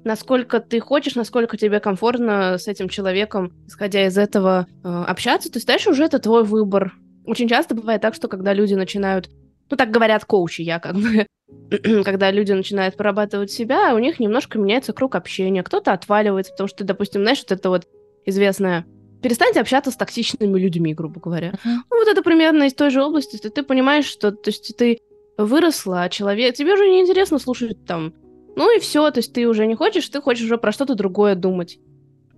насколько 0.05 0.62
ты 0.62 0.79
хочешь, 0.79 1.15
насколько 1.15 1.57
тебе 1.57 1.81
комфортно 1.81 2.57
с 2.57 2.69
этим 2.69 2.88
человеком, 2.88 3.51
исходя 3.67 4.07
из 4.07 4.17
этого, 4.17 4.65
э, 4.86 4.88
общаться. 4.88 5.51
То 5.51 5.57
есть 5.57 5.67
дальше 5.67 5.89
уже 5.89 6.05
это 6.05 6.19
твой 6.19 6.45
выбор. 6.45 6.93
Очень 7.29 7.48
часто 7.48 7.75
бывает 7.75 8.01
так, 8.01 8.15
что 8.15 8.27
когда 8.27 8.53
люди 8.53 8.74
начинают 8.74 9.29
ну, 9.69 9.77
так 9.77 9.91
говорят 9.91 10.25
коучи, 10.25 10.62
я 10.62 10.79
как 10.79 10.95
бы, 10.95 11.27
когда 12.03 12.31
люди 12.31 12.51
начинают 12.51 12.98
прорабатывать 12.98 13.51
себя, 13.51 13.93
у 13.93 14.00
них 14.00 14.19
немножко 14.19 14.57
меняется 14.57 14.93
круг 14.93 15.15
общения, 15.15 15.62
кто-то 15.62 15.93
отваливается, 15.93 16.53
потому 16.53 16.67
что, 16.67 16.83
допустим, 16.83 17.21
знаешь, 17.21 17.39
вот 17.39 17.51
это 17.51 17.69
вот 17.69 17.88
известное 18.25 18.86
перестаньте 19.21 19.59
общаться 19.59 19.91
с 19.91 19.95
токсичными 19.95 20.57
людьми, 20.57 20.93
грубо 20.93 21.19
говоря. 21.19 21.50
Uh-huh. 21.50 21.77
Ну, 21.89 21.98
вот 22.00 22.07
это 22.07 22.24
примерно 22.24 22.63
из 22.63 22.74
той 22.74 22.89
же 22.89 23.03
области. 23.03 23.38
Ты, 23.38 23.50
ты 23.50 23.63
понимаешь, 23.63 24.05
что 24.05 24.31
то 24.31 24.50
есть, 24.50 24.75
ты 24.77 25.00
выросла, 25.38 26.03
а 26.03 26.09
человек... 26.09 26.55
Тебе 26.55 26.74
уже 26.74 26.88
неинтересно 26.88 27.38
слушать 27.38 27.86
там. 27.86 28.13
Ну 28.55 28.75
и 28.75 28.79
все, 28.79 29.09
то 29.12 29.19
есть 29.19 29.33
ты 29.33 29.45
уже 29.48 29.67
не 29.67 29.75
хочешь, 29.75 30.07
ты 30.07 30.21
хочешь 30.21 30.45
уже 30.45 30.57
про 30.57 30.71
что-то 30.71 30.95
другое 30.95 31.36
думать. 31.36 31.79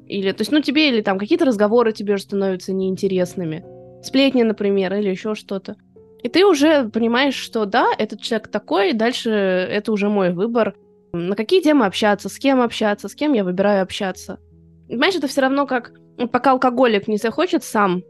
Или, 0.07 0.31
то 0.31 0.41
есть, 0.41 0.51
ну, 0.51 0.59
тебе 0.61 0.89
или 0.89 1.01
там 1.01 1.17
какие-то 1.17 1.45
разговоры 1.45 1.93
тебе 1.93 2.15
уже 2.15 2.23
становятся 2.23 2.73
неинтересными. 2.73 3.63
Сплетни, 4.03 4.43
например, 4.43 4.93
или 4.93 5.09
еще 5.09 5.35
что-то. 5.35 5.75
И 6.23 6.29
ты 6.29 6.45
уже 6.45 6.89
понимаешь, 6.89 7.35
что 7.35 7.65
да, 7.65 7.87
этот 7.97 8.21
человек 8.21 8.47
такой, 8.47 8.93
дальше 8.93 9.29
это 9.29 9.91
уже 9.91 10.09
мой 10.09 10.31
выбор. 10.31 10.75
На 11.13 11.35
какие 11.35 11.61
темы 11.61 11.85
общаться, 11.85 12.29
с 12.29 12.37
кем 12.37 12.61
общаться, 12.61 13.07
с 13.07 13.15
кем 13.15 13.33
я 13.33 13.43
выбираю 13.43 13.83
общаться. 13.83 14.39
Понимаешь, 14.87 15.15
это 15.15 15.27
все 15.27 15.41
равно 15.41 15.65
как 15.65 15.93
пока 16.31 16.51
алкоголик 16.51 17.07
не 17.07 17.17
захочет 17.17 17.63
сам, 17.63 18.03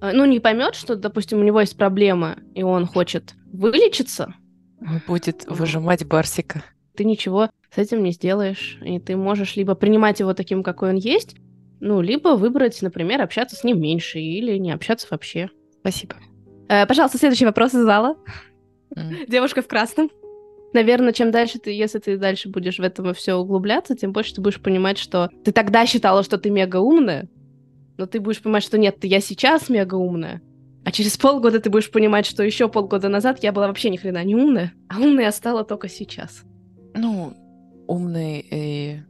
э, 0.00 0.12
ну, 0.12 0.24
не 0.24 0.40
поймет, 0.40 0.74
что, 0.74 0.96
допустим, 0.96 1.40
у 1.40 1.44
него 1.44 1.60
есть 1.60 1.76
проблема, 1.76 2.36
и 2.54 2.62
он 2.62 2.86
хочет 2.86 3.34
вылечиться. 3.52 4.34
Он 4.80 5.00
будет 5.06 5.44
выжимать 5.46 6.06
Барсика. 6.06 6.62
Ты 6.96 7.04
ничего 7.04 7.50
с 7.74 7.78
этим 7.78 8.02
не 8.02 8.12
сделаешь. 8.12 8.78
И 8.82 8.98
ты 8.98 9.16
можешь 9.16 9.56
либо 9.56 9.74
принимать 9.74 10.20
его 10.20 10.34
таким, 10.34 10.62
какой 10.62 10.90
он 10.90 10.96
есть, 10.96 11.36
ну, 11.80 12.00
либо 12.00 12.30
выбрать, 12.30 12.80
например, 12.82 13.22
общаться 13.22 13.56
с 13.56 13.64
ним 13.64 13.80
меньше 13.80 14.18
или 14.18 14.56
не 14.58 14.72
общаться 14.72 15.06
вообще. 15.10 15.48
Спасибо. 15.80 16.16
Э, 16.68 16.86
пожалуйста, 16.86 17.18
следующий 17.18 17.46
вопрос 17.46 17.74
из 17.74 17.84
зала. 17.84 18.16
Mm. 18.94 19.26
Девушка 19.28 19.62
в 19.62 19.68
красном. 19.68 20.10
Наверное, 20.74 21.12
чем 21.12 21.30
дальше 21.30 21.58
ты, 21.58 21.70
если 21.70 21.98
ты 21.98 22.18
дальше 22.18 22.48
будешь 22.48 22.78
в 22.78 22.82
этом 22.82 23.14
все 23.14 23.34
углубляться, 23.34 23.96
тем 23.96 24.12
больше 24.12 24.34
ты 24.34 24.40
будешь 24.40 24.60
понимать, 24.60 24.98
что 24.98 25.30
ты 25.44 25.52
тогда 25.52 25.86
считала, 25.86 26.22
что 26.22 26.36
ты 26.36 26.50
мега 26.50 26.76
умная, 26.76 27.28
но 27.96 28.06
ты 28.06 28.20
будешь 28.20 28.42
понимать, 28.42 28.64
что 28.64 28.76
нет, 28.76 29.00
ты 29.00 29.06
я 29.06 29.20
сейчас 29.20 29.68
мега 29.70 29.94
умная. 29.94 30.42
А 30.84 30.92
через 30.92 31.16
полгода 31.16 31.60
ты 31.60 31.70
будешь 31.70 31.90
понимать, 31.90 32.26
что 32.26 32.42
еще 32.42 32.68
полгода 32.68 33.08
назад 33.08 33.42
я 33.42 33.52
была 33.52 33.68
вообще 33.68 33.90
ни 33.90 33.96
хрена 33.96 34.22
не 34.24 34.34
умная, 34.34 34.72
а 34.88 34.98
умная 35.00 35.24
я 35.24 35.32
стала 35.32 35.64
только 35.64 35.88
сейчас. 35.88 36.42
Ну, 36.94 37.34
умный 37.86 38.46
и 38.50 39.00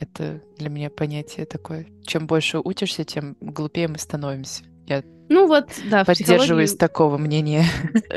это 0.00 0.42
для 0.56 0.70
меня 0.70 0.90
понятие 0.90 1.46
такое. 1.46 1.86
Чем 2.04 2.26
больше 2.26 2.58
учишься, 2.58 3.04
тем 3.04 3.36
глупее 3.40 3.86
мы 3.86 3.98
становимся. 3.98 4.64
Я 4.86 5.04
ну 5.28 5.46
вот, 5.46 5.68
да, 5.88 6.04
поддерживаюсь 6.04 6.70
психологии... 6.70 6.76
такого 6.76 7.18
мнения. 7.18 7.64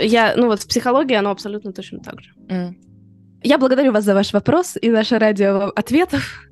Я, 0.01 0.33
ну 0.35 0.47
вот 0.47 0.61
в 0.61 0.67
психологии 0.67 1.13
оно 1.13 1.29
абсолютно 1.29 1.71
точно 1.71 1.99
так 1.99 2.19
же. 2.21 2.33
Mm. 2.47 2.73
Я 3.43 3.57
благодарю 3.59 3.91
вас 3.91 4.03
за 4.05 4.15
ваш 4.15 4.33
вопрос 4.33 4.77
и 4.81 4.89
наше 4.89 5.19
радио 5.19 5.71
ответов. 5.75 6.47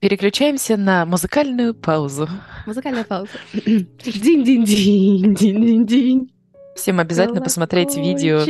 Переключаемся 0.00 0.76
на 0.76 1.04
музыкальную 1.04 1.74
паузу. 1.74 2.28
Музыкальная 2.64 3.04
пауза. 3.04 3.32
Динь-динь-динь, 3.52 5.34
динь-динь-динь. 5.34 6.30
Всем 6.76 7.00
обязательно 7.00 7.40
посмотреть 7.40 7.96
видео 7.96 8.44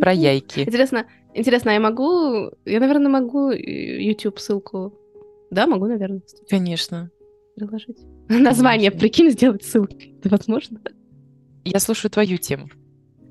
про 0.00 0.12
яйки. 0.12 0.60
Интересно, 0.60 1.06
интересно, 1.34 1.72
а 1.72 1.74
я 1.74 1.80
могу, 1.80 2.50
я, 2.64 2.80
наверное, 2.80 3.10
могу 3.10 3.50
YouTube 3.50 4.38
ссылку. 4.38 4.99
Да, 5.50 5.66
могу, 5.66 5.86
наверное. 5.86 6.22
Конечно. 6.48 7.10
Приложить. 7.56 7.98
Название, 8.28 8.90
прикинь, 8.90 9.30
сделать 9.30 9.64
ссылкой. 9.64 10.14
Это 10.18 10.28
возможно? 10.28 10.80
Я 11.64 11.80
слушаю 11.80 12.10
твою 12.10 12.38
тему. 12.38 12.68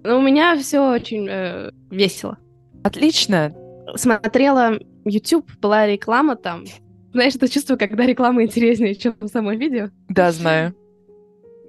Ну, 0.03 0.19
у 0.19 0.21
меня 0.21 0.57
все 0.57 0.79
очень 0.79 1.27
э, 1.29 1.71
весело. 1.89 2.37
Отлично. 2.83 3.53
Смотрела 3.95 4.79
YouTube, 5.05 5.51
была 5.59 5.87
реклама 5.87 6.35
там. 6.35 6.65
Знаешь, 7.11 7.35
это 7.35 7.49
чувство, 7.49 7.75
когда 7.75 8.05
реклама 8.05 8.43
интереснее, 8.43 8.95
чем 8.95 9.15
само 9.31 9.53
видео? 9.53 9.89
Да, 10.09 10.31
знаю. 10.31 10.75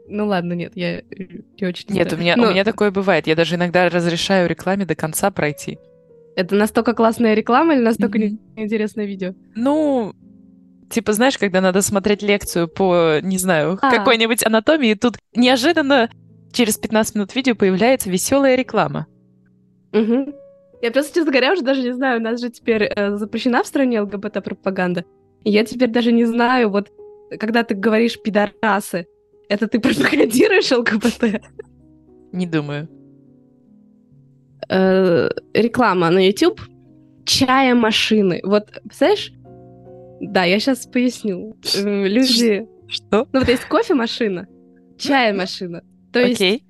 Ну 0.06 0.26
ладно, 0.26 0.54
нет, 0.54 0.72
я 0.74 1.02
не 1.60 1.66
очень... 1.66 1.88
Нет, 1.88 2.12
у 2.12 2.16
меня, 2.16 2.36
Но... 2.36 2.48
у 2.48 2.50
меня 2.50 2.64
такое 2.64 2.90
бывает. 2.90 3.26
Я 3.26 3.36
даже 3.36 3.54
иногда 3.54 3.88
разрешаю 3.88 4.48
рекламе 4.48 4.84
до 4.84 4.96
конца 4.96 5.30
пройти. 5.30 5.78
Это 6.36 6.56
настолько 6.56 6.94
классная 6.94 7.34
реклама 7.34 7.74
или 7.74 7.82
настолько 7.82 8.18
mm-hmm. 8.18 8.38
неинтересное 8.56 9.04
видео? 9.04 9.34
Ну, 9.54 10.14
Типа, 10.90 11.12
знаешь, 11.12 11.38
когда 11.38 11.60
надо 11.60 11.82
смотреть 11.82 12.20
лекцию 12.22 12.66
по, 12.66 13.20
не 13.22 13.38
знаю, 13.38 13.78
а. 13.80 13.90
какой-нибудь 13.90 14.44
анатомии, 14.44 14.94
тут 14.94 15.18
неожиданно 15.34 16.10
через 16.52 16.78
15 16.78 17.14
минут 17.14 17.34
видео 17.34 17.54
появляется 17.54 18.10
веселая 18.10 18.56
реклама. 18.56 19.06
Угу. 19.92 20.34
Я 20.82 20.90
просто, 20.90 21.14
честно 21.14 21.30
говоря, 21.30 21.52
уже 21.52 21.62
даже 21.62 21.82
не 21.82 21.92
знаю, 21.92 22.20
у 22.20 22.22
нас 22.22 22.40
же 22.40 22.50
теперь 22.50 22.84
э, 22.84 23.16
запрещена 23.16 23.62
в 23.62 23.66
стране 23.66 24.00
ЛГБТ-пропаганда. 24.00 25.04
Я 25.44 25.64
теперь 25.64 25.90
даже 25.90 26.10
не 26.10 26.24
знаю, 26.24 26.70
вот, 26.70 26.90
когда 27.38 27.62
ты 27.62 27.74
говоришь 27.74 28.20
«пидорасы», 28.20 29.06
это 29.48 29.68
ты 29.68 29.78
пропагандируешь 29.80 30.70
ЛГБТ? 30.72 31.42
Не 32.32 32.46
думаю. 32.46 32.88
Э, 34.68 35.28
реклама 35.54 36.10
на 36.10 36.26
YouTube. 36.26 36.60
Чая 37.24 37.74
машины. 37.74 38.40
Вот, 38.42 38.70
представляешь, 38.82 39.32
да, 40.20 40.44
я 40.44 40.60
сейчас 40.60 40.86
поясню. 40.86 41.56
Э, 41.74 42.06
люди... 42.06 42.66
Что? 42.88 43.28
Ну 43.32 43.40
вот 43.40 43.48
есть 43.48 43.64
кофемашина, 43.64 44.46
чая-машина. 44.98 45.82
То 46.12 46.20
есть 46.20 46.40
okay. 46.40 46.62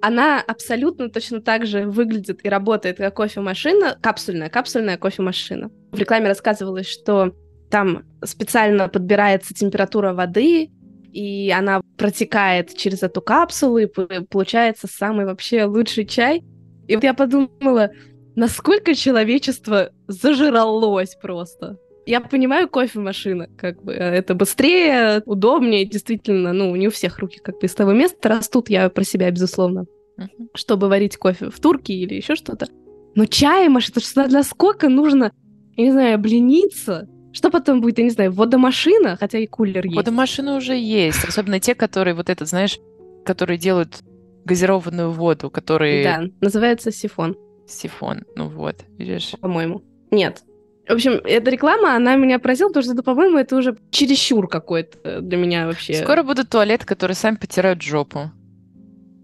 она 0.00 0.40
абсолютно 0.40 1.10
точно 1.10 1.40
так 1.40 1.66
же 1.66 1.86
выглядит 1.86 2.44
и 2.44 2.48
работает, 2.48 2.98
как 2.98 3.16
кофемашина, 3.16 3.98
капсульная, 4.00 4.48
капсульная 4.48 4.96
кофемашина. 4.96 5.70
В 5.90 5.98
рекламе 5.98 6.28
рассказывалось, 6.28 6.86
что 6.86 7.34
там 7.70 8.04
специально 8.24 8.88
подбирается 8.88 9.54
температура 9.54 10.14
воды, 10.14 10.70
и 11.12 11.50
она 11.50 11.82
протекает 11.96 12.76
через 12.76 13.02
эту 13.02 13.20
капсулу, 13.20 13.78
и 13.78 13.86
получается 13.86 14.86
самый 14.86 15.26
вообще 15.26 15.64
лучший 15.64 16.06
чай. 16.06 16.44
И 16.86 16.94
вот 16.94 17.04
я 17.04 17.12
подумала, 17.12 17.90
насколько 18.36 18.94
человечество 18.94 19.90
зажралось 20.06 21.16
просто. 21.20 21.78
Я 22.10 22.20
понимаю 22.20 22.68
кофемашина, 22.68 23.46
как 23.56 23.84
бы 23.84 23.92
э, 23.92 23.96
это 23.96 24.34
быстрее, 24.34 25.22
удобнее, 25.26 25.84
действительно, 25.84 26.52
ну, 26.52 26.74
не 26.74 26.88
у 26.88 26.90
всех 26.90 27.20
руки 27.20 27.38
как 27.38 27.60
бы 27.60 27.66
из 27.66 27.74
того 27.74 27.92
места 27.92 28.28
растут, 28.28 28.68
я 28.68 28.88
про 28.90 29.04
себя, 29.04 29.30
безусловно, 29.30 29.86
uh-huh. 30.18 30.48
чтобы 30.54 30.88
варить 30.88 31.16
кофе 31.16 31.50
в 31.50 31.60
турке 31.60 31.92
или 31.94 32.14
еще 32.14 32.34
что-то. 32.34 32.66
Но 33.14 33.26
чай 33.26 33.68
машина, 33.68 33.94
это 33.98 34.04
что 34.04 34.26
насколько 34.26 34.88
нужно, 34.88 35.30
я 35.76 35.84
не 35.84 35.92
знаю, 35.92 36.16
облениться, 36.16 37.08
что 37.32 37.48
потом 37.48 37.80
будет, 37.80 37.98
я 37.98 38.04
не 38.04 38.10
знаю, 38.10 38.32
водомашина, 38.32 39.16
хотя 39.16 39.38
и 39.38 39.46
кулер 39.46 39.84
есть. 39.84 39.94
Водомашины 39.94 40.56
уже 40.56 40.76
есть, 40.76 41.22
особенно 41.22 41.60
те, 41.60 41.76
которые 41.76 42.14
вот 42.14 42.28
этот, 42.28 42.48
знаешь, 42.48 42.80
которые 43.24 43.56
делают 43.56 44.00
газированную 44.44 45.12
воду, 45.12 45.48
которые... 45.48 46.02
Да, 46.02 46.24
называется 46.40 46.90
сифон. 46.90 47.36
Сифон, 47.68 48.24
ну 48.34 48.48
вот, 48.48 48.84
видишь. 48.98 49.34
По-моему. 49.40 49.84
Нет, 50.10 50.42
в 50.90 50.94
общем, 50.94 51.20
эта 51.24 51.50
реклама, 51.50 51.94
она 51.94 52.16
меня 52.16 52.38
поразила, 52.38 52.68
потому 52.68 52.82
что, 52.82 52.92
это, 52.94 53.02
по-моему, 53.02 53.38
это 53.38 53.56
уже 53.56 53.76
чересчур 53.90 54.48
какой-то 54.48 55.20
для 55.20 55.38
меня 55.38 55.66
вообще. 55.66 55.94
Скоро 55.94 56.22
будут 56.22 56.50
туалеты, 56.50 56.84
которые 56.84 57.14
сами 57.14 57.36
потирают 57.36 57.80
жопу. 57.82 58.30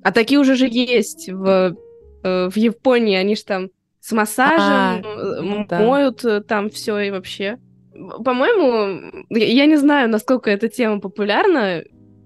А 0.04 0.12
такие 0.12 0.38
уже 0.38 0.54
же 0.54 0.68
есть 0.70 1.28
в, 1.28 1.76
э, 2.22 2.48
в 2.48 2.56
Японии. 2.56 3.16
Они 3.16 3.34
же 3.34 3.44
там 3.44 3.70
с 4.00 4.12
массажем 4.12 4.60
а, 4.60 5.00
ну 5.42 5.66
моют 5.68 6.22
да. 6.22 6.36
Э, 6.36 6.40
там 6.40 6.70
все 6.70 6.98
и 7.00 7.10
вообще. 7.10 7.58
По-моему, 7.92 9.24
я 9.30 9.66
не 9.66 9.76
знаю, 9.76 10.08
насколько 10.08 10.48
эта 10.48 10.68
тема 10.68 11.00
популярна. 11.00 11.82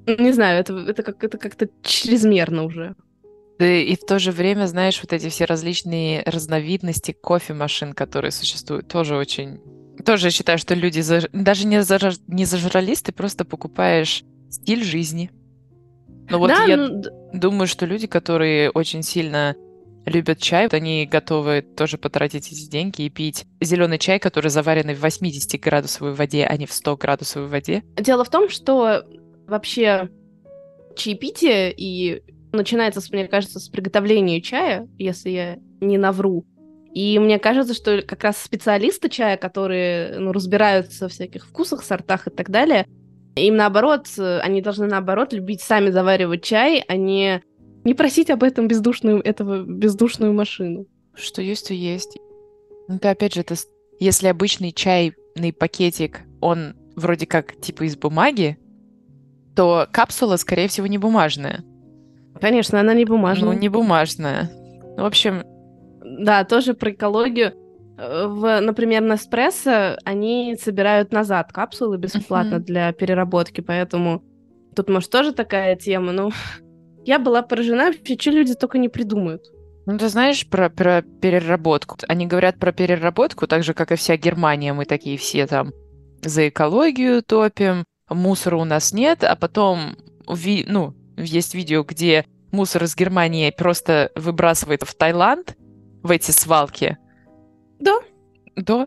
Не 0.07 0.33
знаю, 0.33 0.61
это, 0.61 0.77
это, 0.77 1.03
как, 1.03 1.25
это 1.25 1.39
как-то 1.39 1.71
чрезмерно 1.83 2.65
уже. 2.65 2.95
И 3.61 3.97
в 3.97 4.07
то 4.07 4.19
же 4.19 4.33
время, 4.33 4.67
знаешь, 4.67 5.01
вот 5.03 5.13
эти 5.13 5.29
все 5.29 5.45
различные 5.45 6.23
разновидности 6.25 7.13
кофемашин, 7.13 7.93
которые 7.93 8.31
существуют, 8.31 8.89
тоже 8.89 9.17
очень... 9.17 9.61
Тоже 10.05 10.29
я 10.29 10.31
считаю, 10.31 10.59
что 10.59 10.75
люди 10.75 11.01
заж... 11.01 11.27
даже 11.33 11.67
не, 11.67 11.83
заж... 11.83 12.19
не 12.27 12.47
зажрались, 12.47 13.03
ты 13.03 13.13
просто 13.13 13.45
покупаешь 13.45 14.25
стиль 14.51 14.83
жизни. 14.83 15.31
Но 16.31 16.39
вот 16.39 16.49
да, 16.49 16.65
я 16.65 16.77
ну... 16.77 17.03
думаю, 17.35 17.67
что 17.67 17.85
люди, 17.85 18.07
которые 18.07 18.71
очень 18.71 19.03
сильно 19.03 19.55
любят 20.07 20.39
чай, 20.39 20.65
вот 20.65 20.75
они 20.75 21.07
готовы 21.07 21.63
тоже 21.63 21.99
потратить 21.99 22.51
эти 22.51 22.69
деньги 22.69 23.03
и 23.03 23.11
пить 23.11 23.45
зеленый 23.61 23.99
чай, 23.99 24.19
который 24.19 24.51
заваренный 24.51 24.95
в 24.95 25.01
80 25.01 25.61
градусовой 25.61 26.15
воде, 26.15 26.47
а 26.47 26.57
не 26.57 26.67
в 26.67 26.73
100 26.73 26.97
градусовой 26.97 27.49
воде. 27.49 27.83
Дело 27.97 28.25
в 28.25 28.31
том, 28.31 28.49
что 28.49 29.05
вообще 29.47 30.09
чаепитие 30.97 31.73
и 31.77 32.23
начинается, 32.53 33.01
мне 33.13 33.29
кажется, 33.29 33.61
с 33.61 33.69
приготовления 33.69 34.41
чая, 34.41 34.89
если 34.99 35.31
я 35.31 35.59
не 35.81 35.99
навру. 35.99 36.45
И 36.93 37.19
мне 37.19 37.39
кажется, 37.39 37.75
что 37.75 38.03
как 38.03 38.25
раз 38.25 38.39
специалисты 38.43 39.09
чая, 39.09 39.37
которые 39.37 40.19
ну, 40.19 40.33
разбираются 40.33 41.09
в 41.09 41.13
всяких 41.13 41.47
вкусах, 41.47 41.85
сортах 41.85 42.27
и 42.27 42.31
так 42.31 42.51
далее, 42.51 42.87
им 43.37 43.57
наоборот, 43.57 44.07
они 44.19 44.61
должны 44.61 44.87
наоборот 44.87 45.33
любить 45.33 45.61
сами 45.61 45.91
заваривать 45.91 46.43
чай, 46.43 46.85
а 46.89 46.97
не, 46.97 47.43
не 47.85 47.95
просить 47.95 48.31
об 48.31 48.43
этом 48.43 48.67
бездушную, 48.67 49.21
этого 49.23 49.63
бездушную 49.63 50.33
машину. 50.33 50.87
Что 51.15 51.43
есть, 51.43 51.69
то 51.69 51.75
есть. 51.75 52.19
Ну, 52.89 52.99
то 52.99 53.11
опять 53.11 53.35
же, 53.35 53.43
это 53.43 53.55
если 54.01 54.27
обычный 54.27 54.73
чайный 54.73 55.53
пакетик, 55.57 56.23
он 56.41 56.75
вроде 56.97 57.27
как 57.27 57.61
типа 57.61 57.85
из 57.85 57.97
бумаги, 57.97 58.59
то 59.55 59.87
капсула, 59.93 60.37
скорее 60.37 60.69
всего, 60.69 60.87
не 60.87 60.99
бумажная. 60.99 61.65
Конечно, 62.41 62.81
она 62.81 62.95
не 62.95 63.05
бумажная. 63.05 63.53
Ну, 63.53 63.59
не 63.59 63.69
бумажная. 63.69 64.51
В 64.97 65.05
общем... 65.05 65.45
Да, 66.03 66.45
тоже 66.45 66.75
про 66.75 66.93
экологию. 66.93 67.53
Э, 67.99 68.27
в, 68.27 68.61
например, 68.61 69.03
Неспрессо 69.03 69.97
они 70.05 70.57
собирают 70.61 71.13
назад 71.13 71.53
капсулы 71.53 71.99
бесплатно 71.99 72.57
uh-huh. 72.57 72.65
для 72.65 72.93
переработки, 72.93 73.61
поэтому 73.61 74.23
тут, 74.75 74.89
может, 74.89 75.11
тоже 75.11 75.33
такая 75.33 75.77
тема. 75.77 76.13
Ну, 76.13 76.31
я 77.05 77.19
была 77.19 77.43
поражена 77.43 77.87
вообще, 77.87 78.17
что 78.19 78.31
люди 78.31 78.55
только 78.55 78.79
не 78.79 78.89
придумают. 78.89 79.43
Ну, 79.87 79.99
ты 79.99 80.09
знаешь 80.09 80.49
про, 80.49 80.71
про 80.71 81.03
переработку? 81.03 81.97
Они 82.09 82.27
говорят 82.27 82.59
про 82.59 82.73
переработку, 82.73 83.47
так 83.47 83.65
же, 83.65 83.75
как 83.75 83.93
и 83.93 83.97
вся 83.97 84.17
Германия. 84.17 84.73
Мы 84.73 84.85
такие 84.85 85.17
все 85.17 85.47
там 85.47 85.73
за 86.23 86.49
экологию 86.49 87.23
топим, 87.23 87.85
мусора 88.09 88.57
у 88.57 88.65
нас 88.65 88.93
нет, 88.93 89.25
а 89.25 89.37
потом, 89.37 89.97
ви, 90.29 90.65
ну, 90.69 90.95
есть 91.23 91.55
видео, 91.55 91.83
где 91.83 92.25
мусор 92.53 92.85
из 92.85 92.97
Германии 92.97 93.51
просто 93.51 94.11
выбрасывает 94.15 94.83
в 94.83 94.95
Таиланд, 94.95 95.57
в 96.03 96.11
эти 96.11 96.31
свалки. 96.31 96.99
Да. 97.79 97.99
Да. 98.57 98.87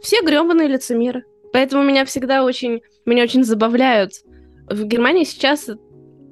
Все 0.00 0.22
грёбаные 0.22 0.68
лицемеры. 0.68 1.24
Поэтому 1.52 1.82
меня 1.82 2.04
всегда 2.04 2.44
очень, 2.44 2.80
меня 3.04 3.24
очень 3.24 3.44
забавляют. 3.44 4.12
В 4.68 4.84
Германии 4.84 5.24
сейчас 5.24 5.68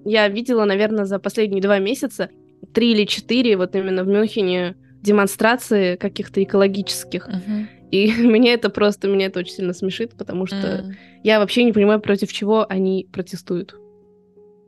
я 0.05 0.29
видела, 0.29 0.65
наверное, 0.65 1.05
за 1.05 1.19
последние 1.19 1.63
два 1.63 1.79
месяца 1.79 2.31
три 2.73 2.93
или 2.93 3.05
четыре 3.05 3.57
вот 3.57 3.75
именно 3.75 4.05
в 4.05 4.09
Мюнхене 4.09 4.77
демонстрации 5.03 5.97
каких-то 5.97 6.43
экологических. 6.43 7.29
Мгм. 7.29 7.69
И 7.91 8.13
меня 8.23 8.55
это 8.55 8.71
просто, 8.71 9.09
меня 9.09 9.27
это 9.27 9.41
очень 9.41 9.55
сильно 9.55 9.73
смешит, 9.73 10.13
потому 10.17 10.47
что 10.47 10.57
М. 10.57 10.97
я 11.23 11.39
вообще 11.39 11.65
не 11.65 11.73
понимаю, 11.73 12.01
против 12.01 12.33
чего 12.33 12.67
они 12.69 13.09
протестуют. 13.13 13.75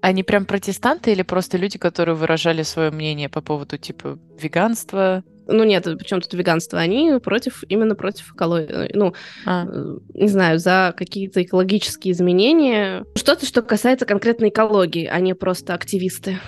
Они 0.03 0.25
прям 0.25 0.47
протестанты 0.47 1.13
или 1.13 1.23
просто 1.23 1.57
люди, 1.57 1.79
которые 1.79 2.17
выражали 2.17 2.65
свое 2.65 2.91
мнение 2.91 3.29
по 3.29 3.41
поводу 3.41 3.79
типа 3.79 4.19
веганства? 4.37 5.23
Ну 5.47 5.63
нет, 5.63 5.85
причем 5.85 6.21
тут 6.21 6.35
веганство? 6.35 6.81
Они 6.81 7.19
против, 7.23 7.63
именно 7.69 7.95
против 7.95 8.35
экологии. 8.35 8.91
Ну, 8.95 9.15
А, 9.47 9.65
э, 9.65 9.99
не 10.15 10.27
знаю, 10.27 10.59
за 10.59 10.93
какие-то 10.97 11.41
экологические 11.41 12.13
изменения. 12.13 13.05
Что-то, 13.15 13.47
что 13.47 13.63
касается 13.63 14.05
конкретной 14.05 14.49
экологии, 14.49 15.07
а 15.07 15.21
не 15.21 15.35
просто 15.35 15.73
активисты. 15.73 16.39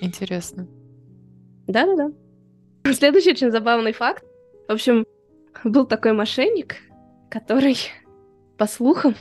интересно. 0.00 0.66
Да-да-да. 1.66 2.12
Следующий 2.94 3.32
очень 3.32 3.50
забавный 3.50 3.92
факт. 3.92 4.24
В 4.68 4.72
общем, 4.72 5.04
был 5.64 5.84
такой 5.84 6.14
мошенник, 6.14 6.76
который, 7.30 7.76
по 8.56 8.66
слухам, 8.66 9.14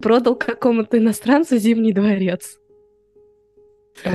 продал 0.00 0.34
какому-то 0.34 0.98
иностранцу 0.98 1.56
Зимний 1.56 1.92
дворец. 1.94 2.58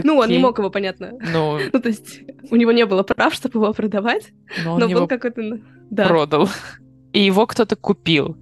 Ну, 0.04 0.16
он 0.18 0.28
не 0.28 0.36
Окей. 0.36 0.40
мог 0.40 0.58
его, 0.60 0.70
понятно. 0.70 1.12
Ну, 1.34 1.60
Ну, 1.74 1.80
то 1.80 1.90
есть, 1.90 2.22
у 2.50 2.56
него 2.56 2.72
не 2.72 2.86
было 2.86 3.04
прав, 3.04 3.34
чтобы 3.34 3.60
его 3.60 3.74
продавать, 3.74 4.32
но 4.64 4.76
он 4.76 4.80
но 4.80 4.90
был 4.90 5.08
какой-то... 5.08 5.60
Да. 5.90 6.08
продал. 6.08 6.48
И 7.14 7.20
его 7.20 7.46
кто-то 7.48 7.76
купил. 7.76 8.38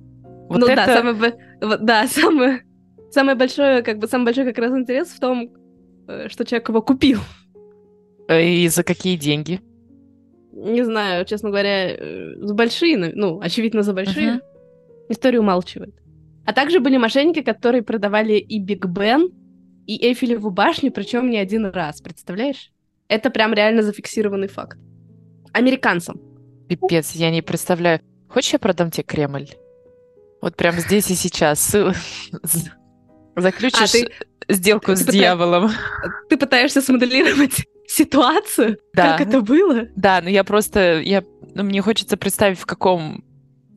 Вот 0.50 0.60
ну 0.60 0.68
это... 0.68 0.86
да, 0.86 0.86
самое, 0.98 1.38
да, 1.80 2.08
самое, 2.08 2.64
самое 3.12 3.38
большое, 3.38 3.82
как 3.82 3.98
бы, 3.98 4.08
самый 4.08 4.26
большой 4.26 4.46
как 4.46 4.58
раз 4.58 4.72
интерес 4.72 5.08
в 5.10 5.20
том, 5.20 5.50
э, 6.08 6.28
что 6.30 6.46
человек 6.46 6.70
его 6.70 6.82
купил. 6.82 7.20
э, 8.28 8.44
И 8.44 8.68
за 8.68 8.84
какие 8.84 9.16
деньги? 9.16 9.62
Не 10.52 10.84
знаю, 10.84 11.26
честно 11.26 11.50
говоря, 11.50 11.90
э, 11.92 12.36
за 12.38 12.54
большие, 12.54 12.98
ну, 12.98 13.12
ну, 13.14 13.40
очевидно, 13.40 13.82
за 13.82 13.94
большие. 13.94 14.34
Мгм. 14.34 14.42
История 15.10 15.40
умалчивает. 15.40 15.96
А 16.46 16.54
также 16.54 16.80
были 16.80 16.98
мошенники, 16.98 17.42
которые 17.42 17.82
продавали 17.84 18.34
и 18.34 18.60
Биг 18.60 18.86
Бен, 18.86 19.30
и 19.96 20.08
Эйфелеву 20.08 20.50
башню, 20.52 20.92
причем 20.92 21.30
не 21.30 21.38
один 21.38 21.66
раз, 21.68 22.02
представляешь? 22.02 22.72
Это 23.08 23.30
прям 23.30 23.54
реально 23.54 23.82
зафиксированный 23.82 24.48
факт. 24.48 24.78
Американцам. 25.54 26.20
Пипец, 26.68 27.12
я 27.14 27.32
не 27.32 27.42
представляю. 27.42 28.00
Хочешь, 28.30 28.54
я 28.54 28.60
продам 28.60 28.92
тебе 28.92 29.04
Кремль? 29.04 29.48
Вот 30.42 30.56
прям 30.56 30.76
здесь 30.76 31.10
и 31.10 31.16
сейчас. 31.16 31.76
Заключишь 33.36 33.82
А, 33.82 33.88
ты- 33.88 34.12
сделку 34.54 34.88
ты 34.88 34.96
с 34.98 35.08
пыта- 35.08 35.12
дьяволом. 35.12 35.72
Ты 36.30 36.38
пытаешься 36.38 36.82
смоделировать 36.82 37.66
ситуацию, 37.88 38.78
Да. 38.94 39.18
как 39.18 39.28
это 39.28 39.42
было? 39.42 39.88
Да, 39.96 40.22
но 40.22 40.30
я 40.30 40.44
просто... 40.44 41.00
Я, 41.00 41.24
ну, 41.56 41.64
мне 41.64 41.82
хочется 41.82 42.18
представить, 42.18 42.60
в 42.60 42.66
каком... 42.66 43.24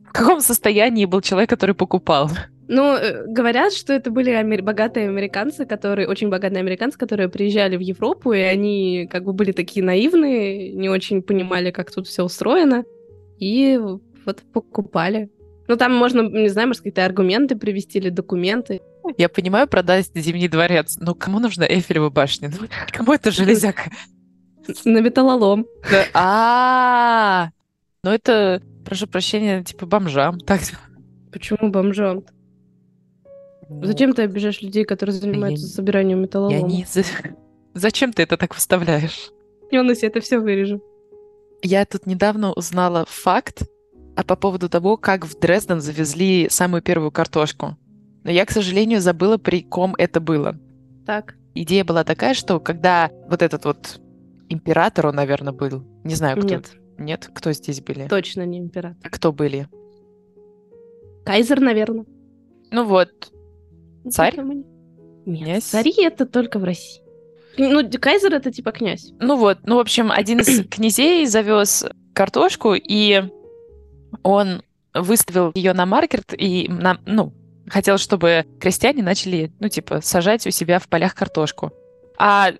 В 0.07 0.13
каком 0.13 0.41
состоянии 0.41 1.05
был 1.05 1.21
человек, 1.21 1.49
который 1.49 1.73
покупал. 1.73 2.29
Ну, 2.75 2.95
э, 2.95 3.27
говорят, 3.27 3.71
что 3.71 3.93
это 3.93 4.09
были 4.09 4.31
амер- 4.31 4.63
богатые 4.63 5.07
американцы, 5.07 5.67
которые, 5.67 6.07
очень 6.07 6.29
богатые 6.29 6.59
американцы, 6.59 6.97
которые 6.97 7.29
приезжали 7.29 7.77
в 7.77 7.81
Европу, 7.81 8.33
и 8.33 8.39
они 8.39 9.07
как 9.11 9.25
бы 9.25 9.33
были 9.33 9.51
такие 9.51 9.85
наивные, 9.85 10.73
не 10.73 10.89
очень 10.89 11.21
понимали, 11.21 11.69
как 11.69 11.91
тут 11.91 12.07
все 12.07 12.23
устроено, 12.23 12.83
и 13.37 13.79
вот 14.25 14.41
покупали. 14.51 15.29
Ну, 15.67 15.75
там 15.77 15.93
можно, 15.93 16.21
не 16.21 16.49
знаю, 16.49 16.69
может, 16.69 16.81
какие-то 16.81 17.05
аргументы 17.05 17.55
привести 17.55 17.99
или 17.99 18.09
документы. 18.09 18.81
Я 19.19 19.29
понимаю, 19.29 19.67
продать 19.67 20.09
Зимний 20.15 20.47
дворец, 20.47 20.97
но 20.99 21.13
кому 21.13 21.39
нужна 21.39 21.67
Эйфелева 21.67 22.09
башня? 22.09 22.49
Ну, 22.59 22.67
кому 22.91 23.13
это 23.13 23.29
железяка? 23.29 23.91
На 24.83 24.97
металлолом. 24.99 25.67
А, 26.15 27.49
ну 28.03 28.09
это, 28.09 28.63
прошу 28.83 29.05
прощения, 29.05 29.63
типа 29.63 29.85
бомжам. 29.85 30.39
Так. 30.39 30.61
Почему 31.31 31.69
бомжом? 31.69 32.23
Ну, 33.81 33.87
Зачем 33.87 34.13
ты 34.13 34.23
обижаешь 34.23 34.61
людей, 34.61 34.85
которые 34.85 35.15
занимаются 35.15 35.67
собиранием 35.67 36.21
металлолома? 36.21 36.55
Я 36.55 36.61
не... 36.61 36.85
за- 36.85 37.03
Зачем 37.73 38.13
ты 38.13 38.23
это 38.23 38.37
так 38.37 38.53
вставляешь? 38.53 39.31
Я 39.71 39.83
на 39.83 39.95
себе 39.95 40.09
это 40.09 40.21
все 40.21 40.39
вырежу. 40.39 40.81
Я 41.61 41.85
тут 41.85 42.05
недавно 42.05 42.53
узнала 42.53 43.05
факт 43.07 43.63
а 44.15 44.23
по 44.23 44.35
поводу 44.35 44.69
того, 44.69 44.97
как 44.97 45.25
в 45.25 45.39
Дрезден 45.39 45.81
завезли 45.81 46.47
самую 46.49 46.81
первую 46.81 47.11
картошку. 47.11 47.77
Но 48.23 48.31
я, 48.31 48.45
к 48.45 48.51
сожалению, 48.51 49.01
забыла, 49.01 49.37
при 49.37 49.63
ком 49.63 49.95
это 49.97 50.19
было. 50.19 50.57
Так. 51.05 51.35
Идея 51.55 51.83
была 51.83 52.03
такая, 52.03 52.33
что 52.33 52.59
когда 52.59 53.11
вот 53.27 53.41
этот 53.41 53.65
вот 53.65 53.99
император, 54.49 55.07
он, 55.07 55.15
наверное, 55.15 55.53
был, 55.53 55.83
не 56.03 56.15
знаю, 56.15 56.37
кто. 56.37 56.47
Нет, 56.47 56.71
Нет? 56.97 57.29
Кто 57.33 57.51
здесь 57.53 57.81
были? 57.81 58.07
точно 58.07 58.45
не 58.45 58.59
император. 58.59 58.97
А 59.03 59.09
кто 59.09 59.33
были? 59.33 59.67
Кайзер, 61.25 61.59
наверное. 61.59 62.05
Ну 62.71 62.85
вот, 62.85 63.31
Царь? 64.09 64.35
Нет, 64.37 64.65
Князь? 65.45 65.63
цари 65.63 65.93
это 66.03 66.25
только 66.25 66.59
в 66.59 66.63
России. 66.63 67.01
Ну, 67.57 67.87
кайзер 67.89 68.33
это 68.33 68.51
типа 68.51 68.71
князь. 68.71 69.11
Ну 69.19 69.37
вот, 69.37 69.59
ну, 69.63 69.75
в 69.75 69.79
общем, 69.79 70.11
один 70.11 70.39
из 70.39 70.67
князей 70.69 71.25
завез 71.25 71.85
картошку, 72.13 72.73
и 72.73 73.23
он 74.23 74.63
выставил 74.93 75.51
ее 75.55 75.73
на 75.73 75.85
маркет, 75.85 76.33
и, 76.37 76.67
на, 76.69 76.99
ну, 77.05 77.33
хотел, 77.69 77.97
чтобы 77.97 78.45
крестьяне 78.59 79.01
начали, 79.03 79.51
ну, 79.59 79.69
типа, 79.69 80.01
сажать 80.01 80.45
у 80.47 80.51
себя 80.51 80.79
в 80.79 80.87
полях 80.87 81.15
картошку. 81.15 81.71
А 82.17 82.51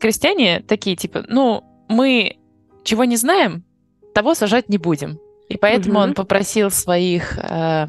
крестьяне 0.00 0.60
такие, 0.66 0.96
типа, 0.96 1.24
ну, 1.28 1.64
мы 1.88 2.38
чего 2.84 3.04
не 3.04 3.16
знаем, 3.16 3.64
того 4.14 4.34
сажать 4.34 4.68
не 4.68 4.78
будем. 4.78 5.18
И 5.48 5.56
поэтому 5.56 5.98
он 5.98 6.08
Мгм. 6.10 6.14
попросил 6.14 6.70
своих 6.70 7.38
э, 7.38 7.86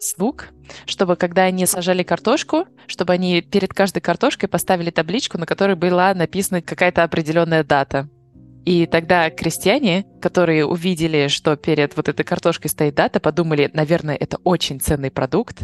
слуг, 0.00 0.48
чтобы 0.86 1.16
когда 1.16 1.42
они 1.44 1.66
сажали 1.66 2.02
картошку, 2.02 2.66
чтобы 2.86 3.12
они 3.12 3.40
перед 3.42 3.72
каждой 3.72 4.00
картошкой 4.00 4.48
поставили 4.48 4.90
табличку, 4.90 5.38
на 5.38 5.46
которой 5.46 5.76
была 5.76 6.14
написана 6.14 6.62
какая-то 6.62 7.02
определенная 7.02 7.64
дата. 7.64 8.08
И 8.64 8.86
тогда 8.86 9.30
крестьяне, 9.30 10.04
которые 10.20 10.66
увидели, 10.66 11.28
что 11.28 11.56
перед 11.56 11.96
вот 11.96 12.08
этой 12.08 12.24
картошкой 12.24 12.68
стоит 12.68 12.96
дата, 12.96 13.20
подумали, 13.20 13.70
наверное, 13.72 14.16
это 14.16 14.38
очень 14.42 14.80
ценный 14.80 15.10
продукт, 15.10 15.62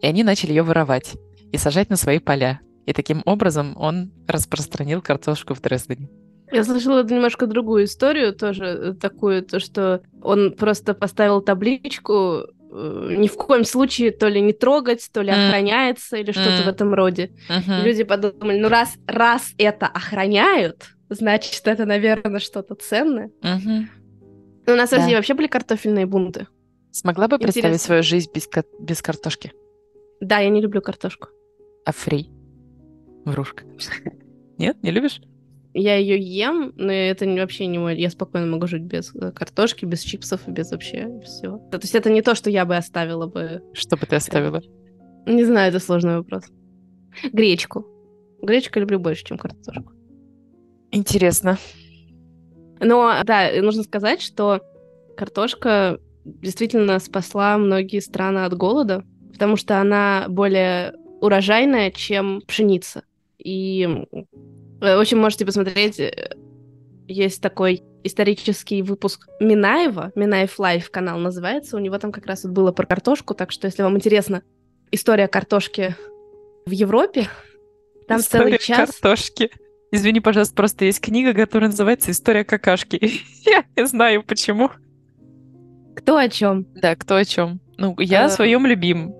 и 0.00 0.06
они 0.06 0.24
начали 0.24 0.50
ее 0.50 0.62
воровать 0.62 1.14
и 1.52 1.56
сажать 1.56 1.88
на 1.88 1.96
свои 1.96 2.18
поля. 2.18 2.60
И 2.84 2.92
таким 2.92 3.22
образом 3.26 3.76
он 3.76 4.12
распространил 4.26 5.00
картошку 5.00 5.54
в 5.54 5.60
Дрездене. 5.60 6.08
Я 6.50 6.64
слышала 6.64 7.02
немножко 7.02 7.46
другую 7.46 7.84
историю, 7.84 8.34
тоже 8.34 8.64
э, 8.64 8.92
такую, 8.94 9.42
то, 9.42 9.58
что 9.58 10.02
он 10.20 10.52
просто 10.52 10.92
поставил 10.92 11.40
табличку 11.40 12.42
ни 12.72 13.28
в 13.28 13.36
коем 13.36 13.64
случае 13.64 14.10
то 14.10 14.28
ли 14.28 14.40
не 14.40 14.52
трогать, 14.52 15.08
то 15.12 15.20
ли 15.20 15.30
охраняется, 15.30 16.16
или 16.16 16.32
что-то 16.32 16.62
в 16.64 16.68
этом 16.68 16.94
роде. 16.94 17.32
И 17.48 17.84
люди 17.84 18.04
подумали, 18.04 18.58
ну 18.58 18.68
раз, 18.68 18.94
раз 19.06 19.52
это 19.58 19.86
охраняют, 19.86 20.88
значит, 21.10 21.66
это, 21.66 21.84
наверное, 21.84 22.40
что-то 22.40 22.74
ценное. 22.74 23.30
Ну, 23.42 24.74
у 24.74 24.76
нас 24.76 24.90
в. 24.90 24.92
России 24.92 25.14
вообще 25.14 25.34
были 25.34 25.48
картофельные 25.48 26.06
бунты. 26.06 26.46
Смогла 26.92 27.26
бы 27.26 27.38
представить 27.38 27.66
Интересно. 27.66 27.86
свою 27.86 28.02
жизнь 28.02 28.30
без, 28.32 28.48
без 28.78 29.02
картошки? 29.02 29.52
Да, 30.20 30.38
я 30.38 30.50
не 30.50 30.60
люблю 30.60 30.80
картошку. 30.80 31.28
А 31.84 31.92
фри? 31.92 32.28
Врушка. 33.24 33.64
Нет, 34.58 34.82
не 34.82 34.90
любишь? 34.90 35.20
Я 35.74 35.96
ее 35.96 36.18
ем, 36.18 36.72
но 36.76 36.92
это 36.92 37.26
вообще 37.26 37.66
не 37.66 37.78
мой. 37.78 37.98
Я 37.98 38.10
спокойно 38.10 38.46
могу 38.46 38.66
жить 38.66 38.82
без 38.82 39.14
э, 39.14 39.32
картошки, 39.32 39.86
без 39.86 40.00
чипсов 40.00 40.46
и 40.46 40.50
без 40.50 40.70
вообще 40.70 41.06
без 41.06 41.30
всего. 41.30 41.58
То 41.70 41.78
есть 41.80 41.94
это 41.94 42.10
не 42.10 42.20
то, 42.20 42.34
что 42.34 42.50
я 42.50 42.66
бы 42.66 42.76
оставила 42.76 43.26
бы. 43.26 43.62
Что 43.72 43.96
бы 43.96 44.06
ты 44.06 44.16
оставила? 44.16 44.60
Не 45.26 45.44
знаю, 45.44 45.70
это 45.70 45.78
сложный 45.78 46.18
вопрос. 46.18 46.44
Гречку. 47.32 47.86
Гречку 48.42 48.80
люблю 48.80 48.98
больше, 48.98 49.24
чем 49.24 49.38
картошку. 49.38 49.92
Интересно. 50.90 51.58
Но, 52.80 53.14
да, 53.24 53.50
нужно 53.62 53.82
сказать, 53.84 54.20
что 54.20 54.60
картошка 55.16 55.98
действительно 56.24 56.98
спасла 56.98 57.56
многие 57.56 58.00
страны 58.00 58.40
от 58.40 58.54
голода, 58.54 59.04
потому 59.32 59.56
что 59.56 59.80
она 59.80 60.26
более 60.28 60.92
урожайная, 61.20 61.90
чем 61.90 62.42
пшеница. 62.46 63.04
И, 63.38 63.88
э, 64.12 64.22
в 64.82 65.00
общем, 65.00 65.18
можете 65.18 65.46
посмотреть, 65.46 66.00
э, 66.00 66.36
есть 67.06 67.40
такой 67.40 67.82
исторический 68.04 68.82
выпуск 68.82 69.28
Минаева, 69.40 70.12
Минаев 70.14 70.58
Live 70.58 70.90
канал 70.90 71.18
называется, 71.18 71.76
у 71.76 71.80
него 71.80 71.98
там 71.98 72.10
как 72.10 72.26
раз 72.26 72.44
вот 72.44 72.52
было 72.52 72.72
про 72.72 72.86
картошку, 72.86 73.34
так 73.34 73.52
что 73.52 73.66
если 73.66 73.82
вам 73.82 73.96
интересна 73.96 74.42
история 74.90 75.28
картошки 75.28 75.94
в 76.66 76.70
Европе, 76.70 77.28
там 78.08 78.20
История 78.20 78.44
целый 78.44 78.58
час... 78.58 78.90
картошки. 78.90 79.50
Извини, 79.92 80.20
пожалуйста, 80.20 80.54
просто 80.54 80.84
есть 80.84 81.00
книга, 81.00 81.34
которая 81.34 81.70
называется 81.70 82.10
«История 82.10 82.44
какашки». 82.44 82.98
Я 83.46 83.64
не 83.76 83.86
знаю, 83.86 84.24
почему. 84.24 84.70
Кто 85.94 86.16
о 86.16 86.28
чем? 86.28 86.66
Да, 86.74 86.96
кто 86.96 87.16
о 87.16 87.24
чем. 87.24 87.60
Ну, 87.76 87.94
я 87.98 88.24
о 88.24 88.28
Э, 88.28 88.30
своем 88.30 88.66
любимом. 88.66 89.14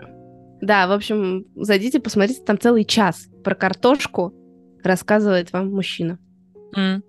Да, 0.61 0.87
в 0.87 0.93
общем, 0.93 1.45
зайдите, 1.57 2.01
посмотрите, 2.01 2.43
там 2.43 2.59
целый 2.59 2.85
час 2.85 3.29
про 3.45 3.55
картошку 3.55 4.33
рассказывает 4.83 5.53
вам 5.53 5.71
мужчина. 5.73 6.19
М. 6.77 7.03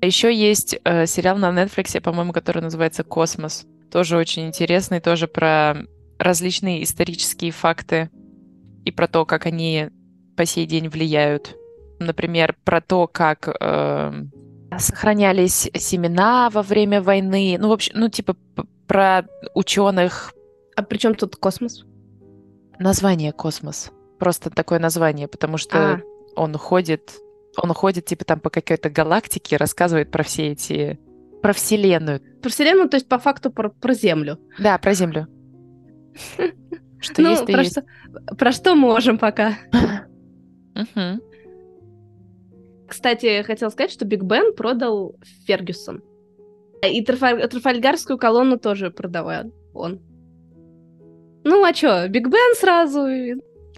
Еще 0.00 0.34
есть 0.34 0.78
э, 0.84 1.06
сериал 1.06 1.38
на 1.38 1.50
Netflix, 1.50 2.00
по-моему, 2.00 2.32
который 2.32 2.62
называется 2.62 3.02
«Космос». 3.02 3.66
Тоже 3.90 4.16
очень 4.16 4.46
интересный, 4.46 5.00
тоже 5.00 5.26
про 5.26 5.76
различные 6.18 6.82
исторические 6.82 7.52
факты 7.52 8.10
и 8.84 8.92
про 8.92 9.08
то, 9.08 9.24
как 9.24 9.46
они 9.46 9.88
по 10.36 10.44
сей 10.44 10.66
день 10.66 10.88
влияют. 10.88 11.56
Например, 11.98 12.54
про 12.64 12.80
то, 12.80 13.08
как 13.08 13.48
э, 13.48 14.12
сохранялись 14.78 15.70
семена 15.74 16.50
во 16.50 16.62
время 16.62 17.02
войны. 17.02 17.56
Ну, 17.58 17.68
в 17.68 17.72
общем, 17.72 17.94
ну, 17.96 18.08
типа 18.08 18.36
про 18.86 19.24
ученых. 19.54 20.32
А 20.76 20.82
при 20.82 20.98
чем 20.98 21.14
тут 21.14 21.36
космос? 21.36 21.84
Название 22.78 23.32
космос. 23.32 23.90
Просто 24.18 24.50
такое 24.50 24.78
название, 24.78 25.28
потому 25.28 25.58
что 25.58 25.78
а. 25.78 26.00
он 26.34 26.54
ходит, 26.56 27.12
он 27.56 27.72
ходит 27.72 28.06
типа 28.06 28.24
там 28.24 28.40
по 28.40 28.50
какой-то 28.50 28.90
галактике, 28.90 29.56
рассказывает 29.56 30.10
про 30.10 30.22
все 30.24 30.48
эти 30.48 30.98
про 31.42 31.52
Вселенную. 31.52 32.20
Про 32.42 32.50
Вселенную, 32.50 32.88
то 32.88 32.96
есть 32.96 33.08
по 33.08 33.18
факту 33.18 33.50
про, 33.50 33.70
про 33.70 33.94
Землю. 33.94 34.38
Да, 34.58 34.76
про 34.78 34.92
Землю. 34.94 35.28
Что 37.00 37.22
ну, 37.22 37.30
есть, 37.30 37.46
про, 37.46 37.62
есть. 37.62 37.72
Что, 37.72 37.84
про 38.36 38.50
что 38.50 38.74
можем 38.74 39.18
пока. 39.18 39.56
Кстати, 42.88 43.42
хотел 43.42 43.70
сказать, 43.70 43.92
что 43.92 44.04
Биг 44.04 44.22
Бен 44.22 44.54
продал 44.54 45.14
Фергюсон. 45.46 46.02
И 46.82 47.04
Трафаль... 47.04 47.46
Трафальгарскую 47.46 48.18
колонну 48.18 48.58
тоже 48.58 48.90
продавал 48.90 49.52
он. 49.74 50.00
Ну, 51.44 51.64
а 51.64 51.72
чё, 51.72 52.08
Биг 52.08 52.28
Бен 52.28 52.54
сразу. 52.56 53.06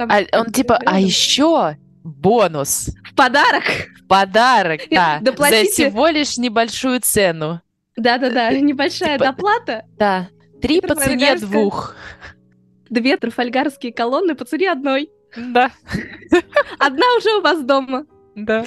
Там... 0.01 0.11
А 0.11 0.39
он 0.39 0.47
типа, 0.47 0.81
а 0.87 0.99
еще 0.99 1.77
бонус. 2.03 2.89
В 3.05 3.15
подарок? 3.15 3.65
В 3.99 4.07
подарок, 4.07 4.81
да. 4.91 5.19
Доплатите... 5.21 5.67
За 5.67 5.71
всего 5.73 6.09
лишь 6.09 6.39
небольшую 6.39 7.01
цену. 7.03 7.61
Да-да-да, 7.99 8.51
небольшая 8.53 9.19
типа... 9.19 9.27
доплата. 9.27 9.85
Да. 9.99 10.31
Три 10.63 10.81
по 10.81 10.95
цене 10.95 11.37
двух. 11.37 11.95
Две 12.89 13.19
трафальгарские 13.19 13.93
колонны 13.93 14.35
по 14.35 14.47
цене 14.47 14.73
одной. 14.73 15.11
Да. 15.37 15.71
Одна 16.79 17.05
уже 17.19 17.37
у 17.37 17.43
вас 17.43 17.63
дома. 17.63 18.07
Да. 18.35 18.65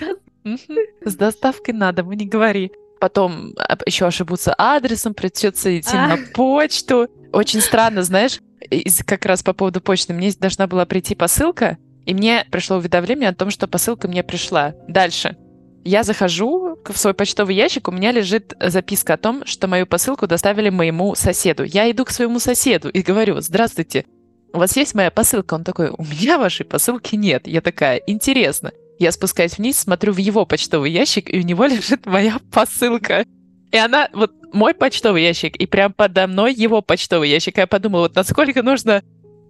С 1.03 1.15
доставкой 1.15 1.73
надо, 1.73 2.03
мы 2.03 2.15
не 2.15 2.27
говори. 2.27 2.71
Потом 2.99 3.55
а, 3.57 3.75
еще 3.87 4.05
ошибутся 4.05 4.53
адресом, 4.55 5.15
придется 5.15 5.79
идти 5.79 5.95
на 5.95 6.19
почту. 6.35 7.07
Очень 7.31 7.61
странно, 7.61 8.03
знаешь, 8.03 8.39
как 9.05 9.25
раз 9.25 9.43
по 9.43 9.53
поводу 9.53 9.81
почты. 9.81 10.13
Мне 10.13 10.31
должна 10.39 10.67
была 10.67 10.85
прийти 10.85 11.15
посылка, 11.15 11.77
и 12.05 12.13
мне 12.13 12.45
пришло 12.51 12.77
уведомление 12.77 13.29
о 13.29 13.35
том, 13.35 13.49
что 13.49 13.67
посылка 13.67 14.07
мне 14.07 14.23
пришла. 14.23 14.73
Дальше. 14.87 15.37
Я 15.85 16.03
захожу 16.03 16.77
в 16.85 16.97
свой 16.97 17.13
почтовый 17.13 17.55
ящик, 17.55 17.89
у 17.89 17.91
меня 17.91 18.11
лежит 18.11 18.53
записка 18.59 19.15
о 19.15 19.17
том, 19.17 19.45
что 19.45 19.67
мою 19.67 19.85
посылку 19.85 20.27
доставили 20.27 20.69
моему 20.69 21.13
соседу. 21.15 21.63
Я 21.63 21.91
иду 21.91 22.05
к 22.05 22.11
своему 22.11 22.39
соседу 22.39 22.89
и 22.89 23.01
говорю, 23.01 23.41
здравствуйте, 23.41 24.05
у 24.53 24.59
вас 24.59 24.77
есть 24.77 24.93
моя 24.93 25.11
посылка? 25.11 25.55
Он 25.55 25.63
такой, 25.63 25.89
у 25.89 26.03
меня 26.03 26.37
вашей 26.37 26.65
посылки 26.65 27.15
нет. 27.15 27.47
Я 27.47 27.59
такая, 27.59 27.97
интересно. 28.07 28.71
Я 28.99 29.11
спускаюсь 29.11 29.57
вниз, 29.57 29.79
смотрю 29.79 30.13
в 30.13 30.17
его 30.17 30.45
почтовый 30.45 30.91
ящик, 30.91 31.33
и 31.33 31.39
у 31.39 31.41
него 31.41 31.65
лежит 31.65 32.05
моя 32.05 32.39
посылка. 32.51 33.25
И 33.73 33.77
она, 33.77 34.07
вот 34.13 34.31
мой 34.53 34.75
почтовый 34.75 35.23
ящик, 35.23 35.55
и 35.55 35.65
прям 35.65 35.93
подо 35.93 36.27
мной 36.27 36.53
его 36.53 36.83
почтовый 36.83 37.27
ящик. 37.27 37.57
Я 37.57 37.65
подумала, 37.65 38.03
вот 38.03 38.15
насколько 38.15 38.61
нужно, 38.61 39.01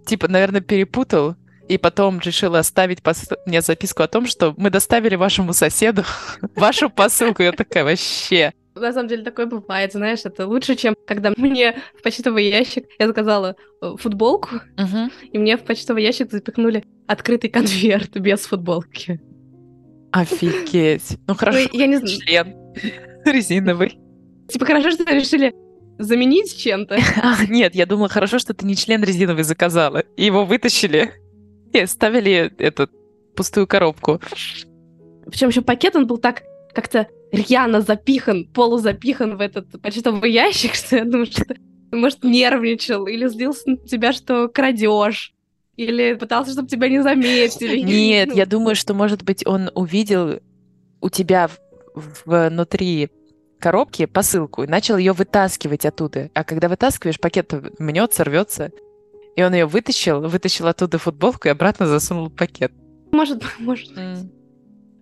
типа, 0.06 0.28
наверное, 0.28 0.62
перепутал, 0.62 1.36
и 1.68 1.76
потом 1.76 2.20
решила 2.20 2.60
оставить 2.60 3.02
пос... 3.02 3.28
мне 3.44 3.60
записку 3.60 4.02
о 4.02 4.08
том, 4.08 4.26
что 4.26 4.54
мы 4.56 4.70
доставили 4.70 5.14
вашему 5.14 5.52
соседу 5.52 6.04
вашу 6.56 6.88
посылку. 6.88 7.42
Я 7.42 7.52
такая, 7.52 7.84
вообще... 7.84 8.52
На 8.74 8.94
самом 8.94 9.08
деле 9.08 9.22
такое 9.24 9.44
бывает, 9.44 9.92
знаешь, 9.92 10.20
это 10.24 10.46
лучше, 10.46 10.74
чем 10.74 10.96
когда 11.06 11.32
мне 11.36 11.76
в 11.96 12.02
почтовый 12.02 12.48
ящик, 12.48 12.86
я 12.98 13.06
заказала 13.06 13.56
э, 13.82 13.94
футболку, 13.98 14.56
uh-huh. 14.76 15.12
и 15.32 15.38
мне 15.38 15.58
в 15.58 15.64
почтовый 15.64 16.02
ящик 16.02 16.32
запихнули 16.32 16.82
открытый 17.06 17.50
конверт 17.50 18.16
без 18.16 18.40
футболки. 18.40 19.20
Офигеть. 20.12 21.18
Ну 21.28 21.34
хорошо, 21.34 21.68
ну, 21.72 21.78
я 21.78 21.86
не 21.86 21.98
знаю. 21.98 22.18
член 22.18 22.54
резиновый. 23.26 24.03
Типа 24.48 24.66
хорошо, 24.66 24.90
что 24.90 25.04
решили 25.04 25.54
заменить 25.98 26.56
чем-то. 26.56 26.98
А, 27.22 27.44
нет, 27.46 27.74
я 27.74 27.86
думала, 27.86 28.08
хорошо, 28.08 28.38
что 28.38 28.54
ты 28.54 28.66
не 28.66 28.76
член 28.76 29.02
резиновый 29.02 29.44
заказала. 29.44 30.00
И 30.16 30.24
его 30.24 30.44
вытащили 30.44 31.12
и 31.72 31.78
оставили 31.80 32.52
эту 32.58 32.88
пустую 33.34 33.66
коробку. 33.66 34.20
Причем 35.26 35.48
еще 35.48 35.62
пакет, 35.62 35.96
он 35.96 36.06
был 36.06 36.18
так 36.18 36.42
как-то 36.74 37.08
рьяно 37.32 37.80
запихан, 37.80 38.46
полузапихан 38.46 39.36
в 39.36 39.40
этот 39.40 39.80
почтовый 39.80 40.32
ящик, 40.32 40.74
что 40.74 40.96
я 40.96 41.04
думаю, 41.04 41.26
что 41.26 41.44
ты, 41.44 41.56
может, 41.92 42.22
нервничал 42.22 43.06
или 43.06 43.26
злился 43.26 43.70
на 43.70 43.76
тебя, 43.76 44.12
что 44.12 44.48
крадешь. 44.48 45.32
Или 45.76 46.14
пытался, 46.14 46.52
чтобы 46.52 46.68
тебя 46.68 46.88
не 46.88 47.02
заметили. 47.02 47.80
Нет, 47.80 48.32
я 48.34 48.46
думаю, 48.46 48.76
что, 48.76 48.94
может 48.94 49.24
быть, 49.24 49.44
он 49.44 49.70
увидел 49.74 50.38
у 51.00 51.10
тебя 51.10 51.50
внутри 52.24 53.10
коробки 53.64 54.04
посылку 54.04 54.62
и 54.62 54.66
начал 54.66 54.98
ее 54.98 55.12
вытаскивать 55.12 55.86
оттуда. 55.86 56.30
А 56.34 56.44
когда 56.44 56.68
вытаскиваешь, 56.68 57.18
пакет 57.18 57.54
мнется, 57.78 58.22
рвется. 58.22 58.72
И 59.36 59.42
он 59.42 59.54
ее 59.54 59.64
вытащил, 59.64 60.20
вытащил 60.20 60.66
оттуда 60.66 60.98
футболку 60.98 61.48
и 61.48 61.50
обратно 61.50 61.86
засунул 61.86 62.28
пакет. 62.28 62.72
Может, 63.10 63.42
может 63.58 63.88
быть. 63.94 64.30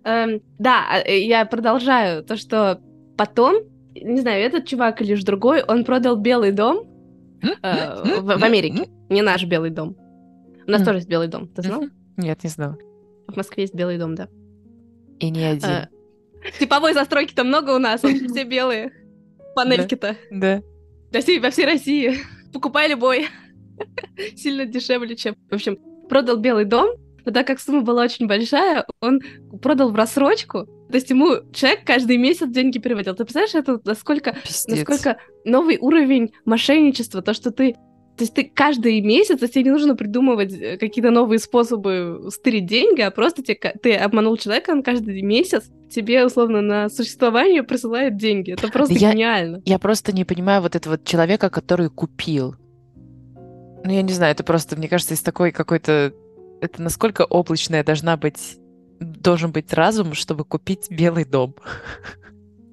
Эм, 0.05 0.41
да, 0.59 0.85
а, 0.89 0.99
э, 0.99 1.19
я 1.25 1.43
продолжаю. 1.45 2.23
То, 2.23 2.37
что 2.37 2.79
потом, 3.17 3.63
не 3.95 4.21
знаю, 4.21 4.41
этот 4.41 4.65
чувак 4.65 5.01
или 5.01 5.15
же 5.15 5.25
другой, 5.25 5.61
он 5.61 5.83
продал 5.83 6.15
Белый 6.15 6.53
дом 6.53 6.87
э, 7.41 8.21
в, 8.21 8.39
в 8.39 8.43
Америке. 8.45 8.87
Не 9.09 9.21
наш 9.23 9.43
Белый 9.43 9.71
дом. 9.71 9.97
У 10.65 10.71
нас 10.71 10.83
тоже 10.83 10.99
есть 10.99 11.09
Белый 11.09 11.27
дом. 11.27 11.49
Ты 11.49 11.63
знал? 11.63 11.83
Нет, 12.15 12.41
не 12.45 12.49
знал. 12.49 12.77
В 13.27 13.35
Москве 13.35 13.63
есть 13.63 13.75
Белый 13.75 13.97
дом, 13.97 14.15
да. 14.15 14.29
И 15.19 15.29
не 15.29 15.43
один. 15.43 15.69
Э, 15.69 15.87
типовой 16.59 16.93
застройки-то 16.93 17.43
много 17.43 17.71
у 17.71 17.79
нас, 17.79 18.01
все 18.01 18.43
белые. 18.43 18.91
Панельки-то. 19.55 20.17
Да. 20.31 20.61
Для 21.11 21.21
всей, 21.21 21.39
во 21.39 21.51
всей 21.51 21.65
России. 21.65 22.15
Покупай 22.51 22.89
любой. 22.89 23.27
Сильно 24.35 24.65
дешевле, 24.65 25.15
чем... 25.15 25.35
В 25.49 25.53
общем, 25.53 25.77
продал 26.09 26.37
Белый 26.37 26.65
дом, 26.65 26.95
но 27.25 27.31
так 27.31 27.47
как 27.47 27.59
сумма 27.59 27.81
была 27.81 28.03
очень 28.03 28.27
большая, 28.27 28.85
он 28.99 29.21
продал 29.61 29.91
в 29.91 29.95
рассрочку. 29.95 30.65
То 30.89 30.95
есть 30.95 31.09
ему 31.09 31.37
человек 31.53 31.81
каждый 31.85 32.17
месяц 32.17 32.47
деньги 32.49 32.77
переводил. 32.77 33.15
Ты 33.15 33.23
представляешь, 33.23 33.55
это 33.55 33.79
насколько, 33.85 34.35
насколько 34.67 35.17
новый 35.45 35.77
уровень 35.79 36.33
мошенничества, 36.45 37.21
то, 37.21 37.33
что 37.33 37.51
ты 37.51 37.75
то 38.15 38.25
есть 38.25 38.35
ты 38.35 38.43
каждый 38.43 39.01
месяц, 39.01 39.39
то 39.39 39.45
есть 39.45 39.55
тебе 39.55 39.63
не 39.63 39.71
нужно 39.71 39.95
придумывать 39.95 40.53
э, 40.53 40.77
какие-то 40.77 41.09
новые 41.09 41.39
способы 41.39 42.27
стырить 42.29 42.67
деньги, 42.67 43.01
а 43.01 43.09
просто 43.09 43.41
тебе, 43.41 43.73
ты 43.81 43.95
обманул 43.95 44.37
человека, 44.37 44.69
он 44.69 44.83
каждый 44.83 45.19
месяц 45.23 45.63
тебе, 45.93 46.25
условно, 46.25 46.61
на 46.61 46.89
существование 46.89 47.63
присылает 47.63 48.17
деньги. 48.17 48.51
Это 48.51 48.67
просто 48.69 48.95
я, 48.95 49.11
гениально. 49.11 49.61
Я 49.65 49.79
просто 49.79 50.11
не 50.11 50.25
понимаю 50.25 50.61
вот 50.61 50.75
этого 50.75 50.97
человека, 51.03 51.49
который 51.49 51.89
купил. 51.89 52.55
Ну, 53.35 53.91
я 53.91 54.01
не 54.01 54.13
знаю, 54.13 54.31
это 54.31 54.43
просто, 54.43 54.75
мне 54.75 54.87
кажется, 54.87 55.13
из 55.13 55.21
такой 55.21 55.51
какой-то... 55.51 56.13
Это 56.61 56.81
насколько 56.81 57.23
облачная 57.25 57.83
должна 57.83 58.17
быть... 58.17 58.57
Должен 58.99 59.51
быть 59.51 59.73
разум, 59.73 60.13
чтобы 60.13 60.45
купить 60.45 60.89
белый 60.89 61.25
дом. 61.25 61.55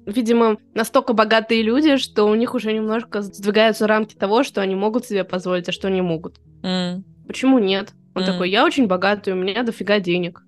Видимо, 0.05 0.57
настолько 0.73 1.13
богатые 1.13 1.61
люди, 1.61 1.97
что 1.97 2.25
у 2.25 2.35
них 2.35 2.55
уже 2.55 2.73
немножко 2.73 3.21
сдвигаются 3.21 3.85
рамки 3.85 4.15
того, 4.15 4.43
что 4.43 4.61
они 4.61 4.75
могут 4.75 5.05
себе 5.05 5.23
позволить, 5.23 5.69
а 5.69 5.71
что 5.71 5.89
не 5.89 6.01
могут. 6.01 6.39
Mm. 6.63 7.03
Почему 7.27 7.59
нет? 7.59 7.93
Он 8.15 8.23
mm. 8.23 8.25
такой, 8.25 8.49
я 8.49 8.65
очень 8.65 8.87
богатый, 8.87 9.33
у 9.33 9.35
меня 9.35 9.63
дофига 9.63 9.99
денег. 9.99 10.41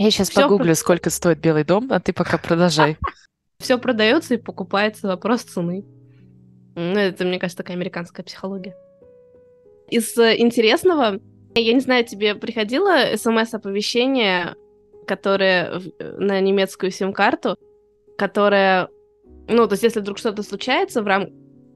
Я 0.00 0.10
сейчас 0.10 0.30
Всё 0.30 0.44
погуглю, 0.44 0.68
про... 0.68 0.74
сколько 0.74 1.10
стоит 1.10 1.40
белый 1.40 1.62
дом, 1.62 1.88
а 1.90 2.00
ты 2.00 2.14
пока 2.14 2.38
продолжай. 2.38 2.96
Все 3.58 3.76
продается 3.76 4.32
и 4.32 4.38
покупается, 4.38 5.06
вопрос 5.08 5.42
цены. 5.42 5.84
Ну, 6.74 6.98
это, 6.98 7.26
мне 7.26 7.38
кажется, 7.38 7.58
такая 7.58 7.76
американская 7.76 8.24
психология. 8.24 8.74
Из 9.90 10.16
э, 10.16 10.38
интересного, 10.38 11.20
я 11.54 11.72
не 11.74 11.80
знаю, 11.80 12.06
тебе 12.06 12.34
приходило 12.34 13.14
смс-оповещение, 13.14 14.54
которое 15.06 15.82
э, 15.98 16.16
на 16.16 16.40
немецкую 16.40 16.92
сим-карту, 16.92 17.58
которое, 18.16 18.88
ну, 19.48 19.66
то 19.66 19.74
есть 19.74 19.82
если 19.82 20.00
вдруг 20.00 20.16
что-то 20.16 20.42
случается 20.42 21.02
в, 21.02 21.06
рам... 21.06 21.26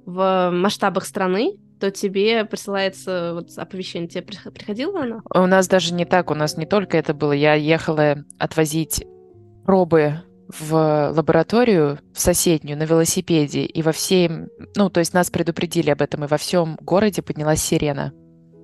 в 0.07 0.51
масштабах 0.51 1.05
страны, 1.05 1.59
то 1.85 1.91
тебе 1.91 2.47
присылается 2.47 3.35
вот 3.35 3.51
оповещение. 3.59 4.09
Тебе 4.09 4.23
приходило 4.23 5.03
оно? 5.03 5.21
У 5.35 5.47
нас 5.47 5.69
даже 5.69 5.93
не 5.93 6.07
так, 6.07 6.31
у 6.31 6.35
нас 6.35 6.57
не 6.57 6.65
только 6.65 6.97
это 6.97 7.13
было. 7.13 7.33
Я 7.33 7.53
ехала 7.55 8.25
отвозить 8.39 9.05
пробы 9.67 10.23
в 10.49 11.13
лабораторию, 11.15 11.99
в 12.15 12.21
соседнюю, 12.21 12.79
на 12.79 12.85
велосипеде, 12.85 13.65
и 13.65 13.83
во 13.83 13.93
всем, 13.93 14.49
ну, 14.77 14.89
то 14.89 15.01
есть 15.01 15.13
нас 15.13 15.31
предупредили 15.31 15.91
об 15.91 16.01
этом, 16.01 16.25
и 16.25 16.27
во 16.27 16.39
всем 16.39 16.77
городе 16.81 17.21
поднялась 17.21 17.61
сирена. 17.61 18.15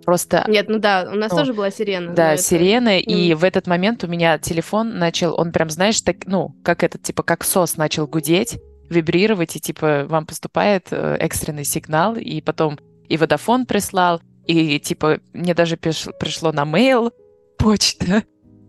Просто... 0.07 0.47
Нет, 0.49 0.71
ну 0.71 0.79
да, 0.79 1.07
у 1.13 1.17
нас 1.17 1.31
ну, 1.31 1.39
тоже 1.39 1.53
была 1.53 1.71
сирена. 1.71 2.15
Да, 2.15 2.39
сирена, 2.39 3.01
это... 3.01 3.11
и 3.11 3.33
mm. 3.33 3.35
в 3.35 3.45
этот 3.45 3.67
момент 3.67 4.03
у 4.03 4.07
меня 4.07 4.39
телефон 4.39 4.99
начал, 4.99 5.39
он 5.39 5.53
прям, 5.53 5.69
знаешь, 5.69 6.01
так, 6.01 6.27
ну, 6.27 6.57
как 6.65 6.83
этот, 6.85 7.03
типа, 7.03 7.23
как 7.23 7.45
сос 7.45 7.77
начал 7.77 8.07
гудеть, 8.07 8.59
вибрировать, 8.89 9.57
и 9.57 9.61
типа 9.61 10.07
вам 10.09 10.27
поступает 10.27 10.89
э, 10.91 11.17
экстренный 11.21 11.65
сигнал, 11.65 12.17
и 12.17 12.41
потом 12.41 12.79
и 13.11 13.17
Водофон 13.17 13.67
прислал, 13.67 14.23
и 14.47 14.79
типа 14.79 15.21
мне 15.33 15.53
даже 15.53 15.77
пришло 15.77 16.53
на 16.53 16.63
mail 16.63 17.13
почта. 17.59 18.23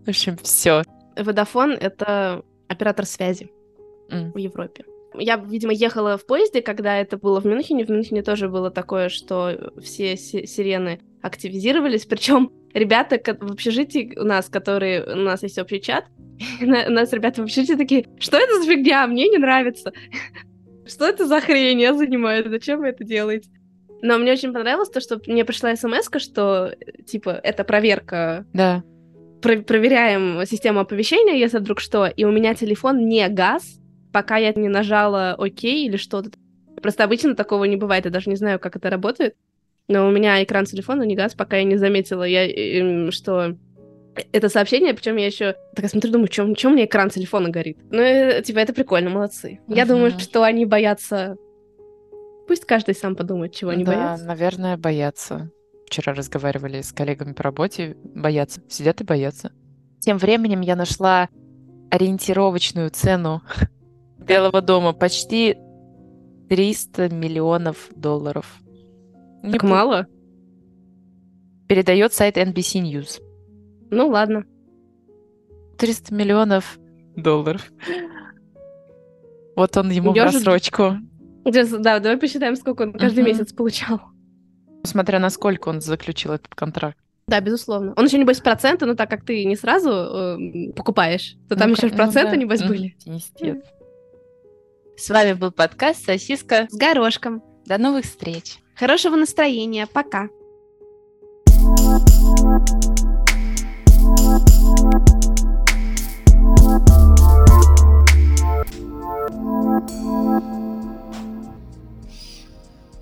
В 0.04 0.08
общем, 0.08 0.36
все. 0.42 0.82
Водофон— 1.16 1.70
это 1.80 2.42
оператор 2.68 3.06
связи 3.06 3.50
mm. 4.10 4.32
в 4.32 4.36
Европе. 4.36 4.84
Я, 5.14 5.36
видимо, 5.36 5.72
ехала 5.72 6.18
в 6.18 6.26
поезде, 6.26 6.60
когда 6.60 6.98
это 6.98 7.16
было 7.18 7.40
в 7.40 7.44
Мюнхене. 7.44 7.84
В 7.84 7.90
Мюнхене 7.90 8.22
тоже 8.22 8.48
было 8.48 8.70
такое, 8.70 9.10
что 9.10 9.72
все 9.80 10.16
сирены 10.16 11.00
активизировались. 11.22 12.06
Причем 12.06 12.50
ребята 12.74 13.20
в 13.40 13.52
общежитии 13.52 14.18
у 14.18 14.24
нас, 14.24 14.48
которые... 14.48 15.04
У 15.04 15.16
нас 15.18 15.42
есть 15.44 15.58
общий 15.58 15.80
чат. 15.80 16.06
У 16.60 16.66
нас 16.66 17.12
ребята 17.12 17.42
в 17.42 17.44
общежитии 17.44 17.74
такие, 17.74 18.06
что 18.18 18.38
это 18.38 18.60
за 18.60 18.66
фигня? 18.66 19.06
Мне 19.06 19.28
не 19.28 19.38
нравится. 19.38 19.92
Что 20.84 21.06
это 21.06 21.26
за 21.26 21.40
хрень 21.40 21.80
я 21.80 21.94
занимаюсь? 21.94 22.48
Зачем 22.48 22.80
вы 22.80 22.88
это 22.88 23.04
делаете? 23.04 23.48
Но 24.02 24.18
мне 24.18 24.32
очень 24.32 24.52
понравилось 24.52 24.90
то, 24.90 25.00
что 25.00 25.20
мне 25.26 25.44
пришла 25.44 25.74
смс 25.76 26.10
что, 26.18 26.74
типа, 27.06 27.30
это 27.30 27.64
проверка. 27.64 28.44
Да. 28.52 28.82
Про- 29.40 29.62
проверяем 29.62 30.44
систему 30.44 30.80
оповещения, 30.80 31.34
если 31.34 31.58
вдруг 31.58 31.80
что, 31.80 32.06
и 32.06 32.24
у 32.24 32.32
меня 32.32 32.54
телефон 32.54 33.08
не 33.08 33.26
газ, 33.28 33.78
пока 34.12 34.36
я 34.36 34.52
не 34.52 34.68
нажала 34.68 35.34
ОК 35.38 35.64
или 35.64 35.96
что-то. 35.96 36.30
Просто 36.82 37.04
обычно 37.04 37.36
такого 37.36 37.64
не 37.64 37.76
бывает, 37.76 38.04
я 38.04 38.10
даже 38.10 38.28
не 38.28 38.36
знаю, 38.36 38.58
как 38.58 38.76
это 38.76 38.90
работает. 38.90 39.36
Но 39.88 40.08
у 40.08 40.10
меня 40.10 40.42
экран 40.42 40.64
телефона 40.64 41.02
не 41.04 41.14
газ, 41.14 41.34
пока 41.34 41.56
я 41.56 41.64
не 41.64 41.76
заметила, 41.76 42.24
я, 42.24 42.46
э, 42.46 43.10
что 43.10 43.56
это 44.32 44.48
сообщение, 44.48 44.94
причем 44.94 45.16
я 45.16 45.26
еще 45.26 45.54
так 45.74 45.88
смотрю, 45.88 46.12
думаю, 46.12 46.28
чем, 46.28 46.54
чем 46.54 46.72
мне 46.72 46.84
экран 46.84 47.08
телефона 47.10 47.48
горит. 47.48 47.78
Ну, 47.90 48.00
э, 48.00 48.42
типа, 48.42 48.58
это 48.58 48.72
прикольно, 48.72 49.10
молодцы. 49.10 49.60
Я 49.68 49.86
думаю, 49.86 50.18
что 50.18 50.42
они 50.42 50.66
боятся... 50.66 51.36
Пусть 52.46 52.64
каждый 52.64 52.94
сам 52.94 53.16
подумает, 53.16 53.54
чего 53.54 53.70
они 53.70 53.84
да, 53.84 53.92
боятся. 53.92 54.24
наверное, 54.24 54.76
боятся. 54.76 55.50
Вчера 55.86 56.14
разговаривали 56.14 56.80
с 56.80 56.92
коллегами 56.92 57.32
по 57.32 57.42
работе, 57.42 57.96
боятся. 58.02 58.62
Сидят 58.68 59.00
и 59.00 59.04
боятся. 59.04 59.52
Тем 60.00 60.18
временем 60.18 60.60
я 60.60 60.74
нашла 60.74 61.28
ориентировочную 61.90 62.90
цену 62.90 63.42
Белого 64.18 64.60
дома 64.62 64.92
почти 64.92 65.56
300 66.48 67.08
миллионов 67.10 67.90
долларов. 67.94 68.58
Так 69.42 69.62
Не 69.62 69.68
мало? 69.68 70.06
Передает 71.68 72.12
сайт 72.12 72.36
NBC 72.36 72.82
News. 72.82 73.20
Ну 73.90 74.08
ладно. 74.08 74.44
300 75.78 76.14
миллионов 76.14 76.78
долларов. 77.16 77.72
Вот 79.56 79.76
он 79.76 79.90
ему 79.90 80.14
Держит... 80.14 80.32
в 80.32 80.36
рассрочку. 80.36 80.96
Да, 81.44 81.98
давай 81.98 82.16
посчитаем, 82.16 82.56
сколько 82.56 82.82
он 82.82 82.92
каждый 82.92 83.22
uh-huh. 83.22 83.26
месяц 83.26 83.52
получал. 83.52 84.00
Смотря 84.84 85.18
на 85.18 85.30
сколько 85.30 85.68
он 85.68 85.80
заключил 85.80 86.32
этот 86.32 86.54
контракт. 86.54 86.98
Да, 87.26 87.40
безусловно. 87.40 87.94
Он 87.96 88.04
еще, 88.04 88.18
небось, 88.18 88.40
проценты, 88.40 88.84
но 88.84 88.94
так 88.94 89.08
как 89.08 89.24
ты 89.24 89.44
не 89.44 89.56
сразу 89.56 89.90
э, 89.90 90.72
покупаешь, 90.74 91.36
то 91.48 91.56
там 91.56 91.70
ну, 91.70 91.76
еще 91.76 91.86
ну, 91.86 91.96
проценты, 91.96 92.32
да. 92.32 92.36
небось, 92.36 92.62
были. 92.62 92.96
Естественно. 93.04 93.62
С 94.96 95.08
вами 95.08 95.32
был 95.32 95.52
подкаст 95.52 96.04
«Сосиска 96.04 96.66
с 96.70 96.76
горошком». 96.76 97.42
До 97.64 97.78
новых 97.78 98.04
встреч. 98.04 98.58
Хорошего 98.74 99.16
настроения. 99.16 99.86
Пока. 99.86 100.28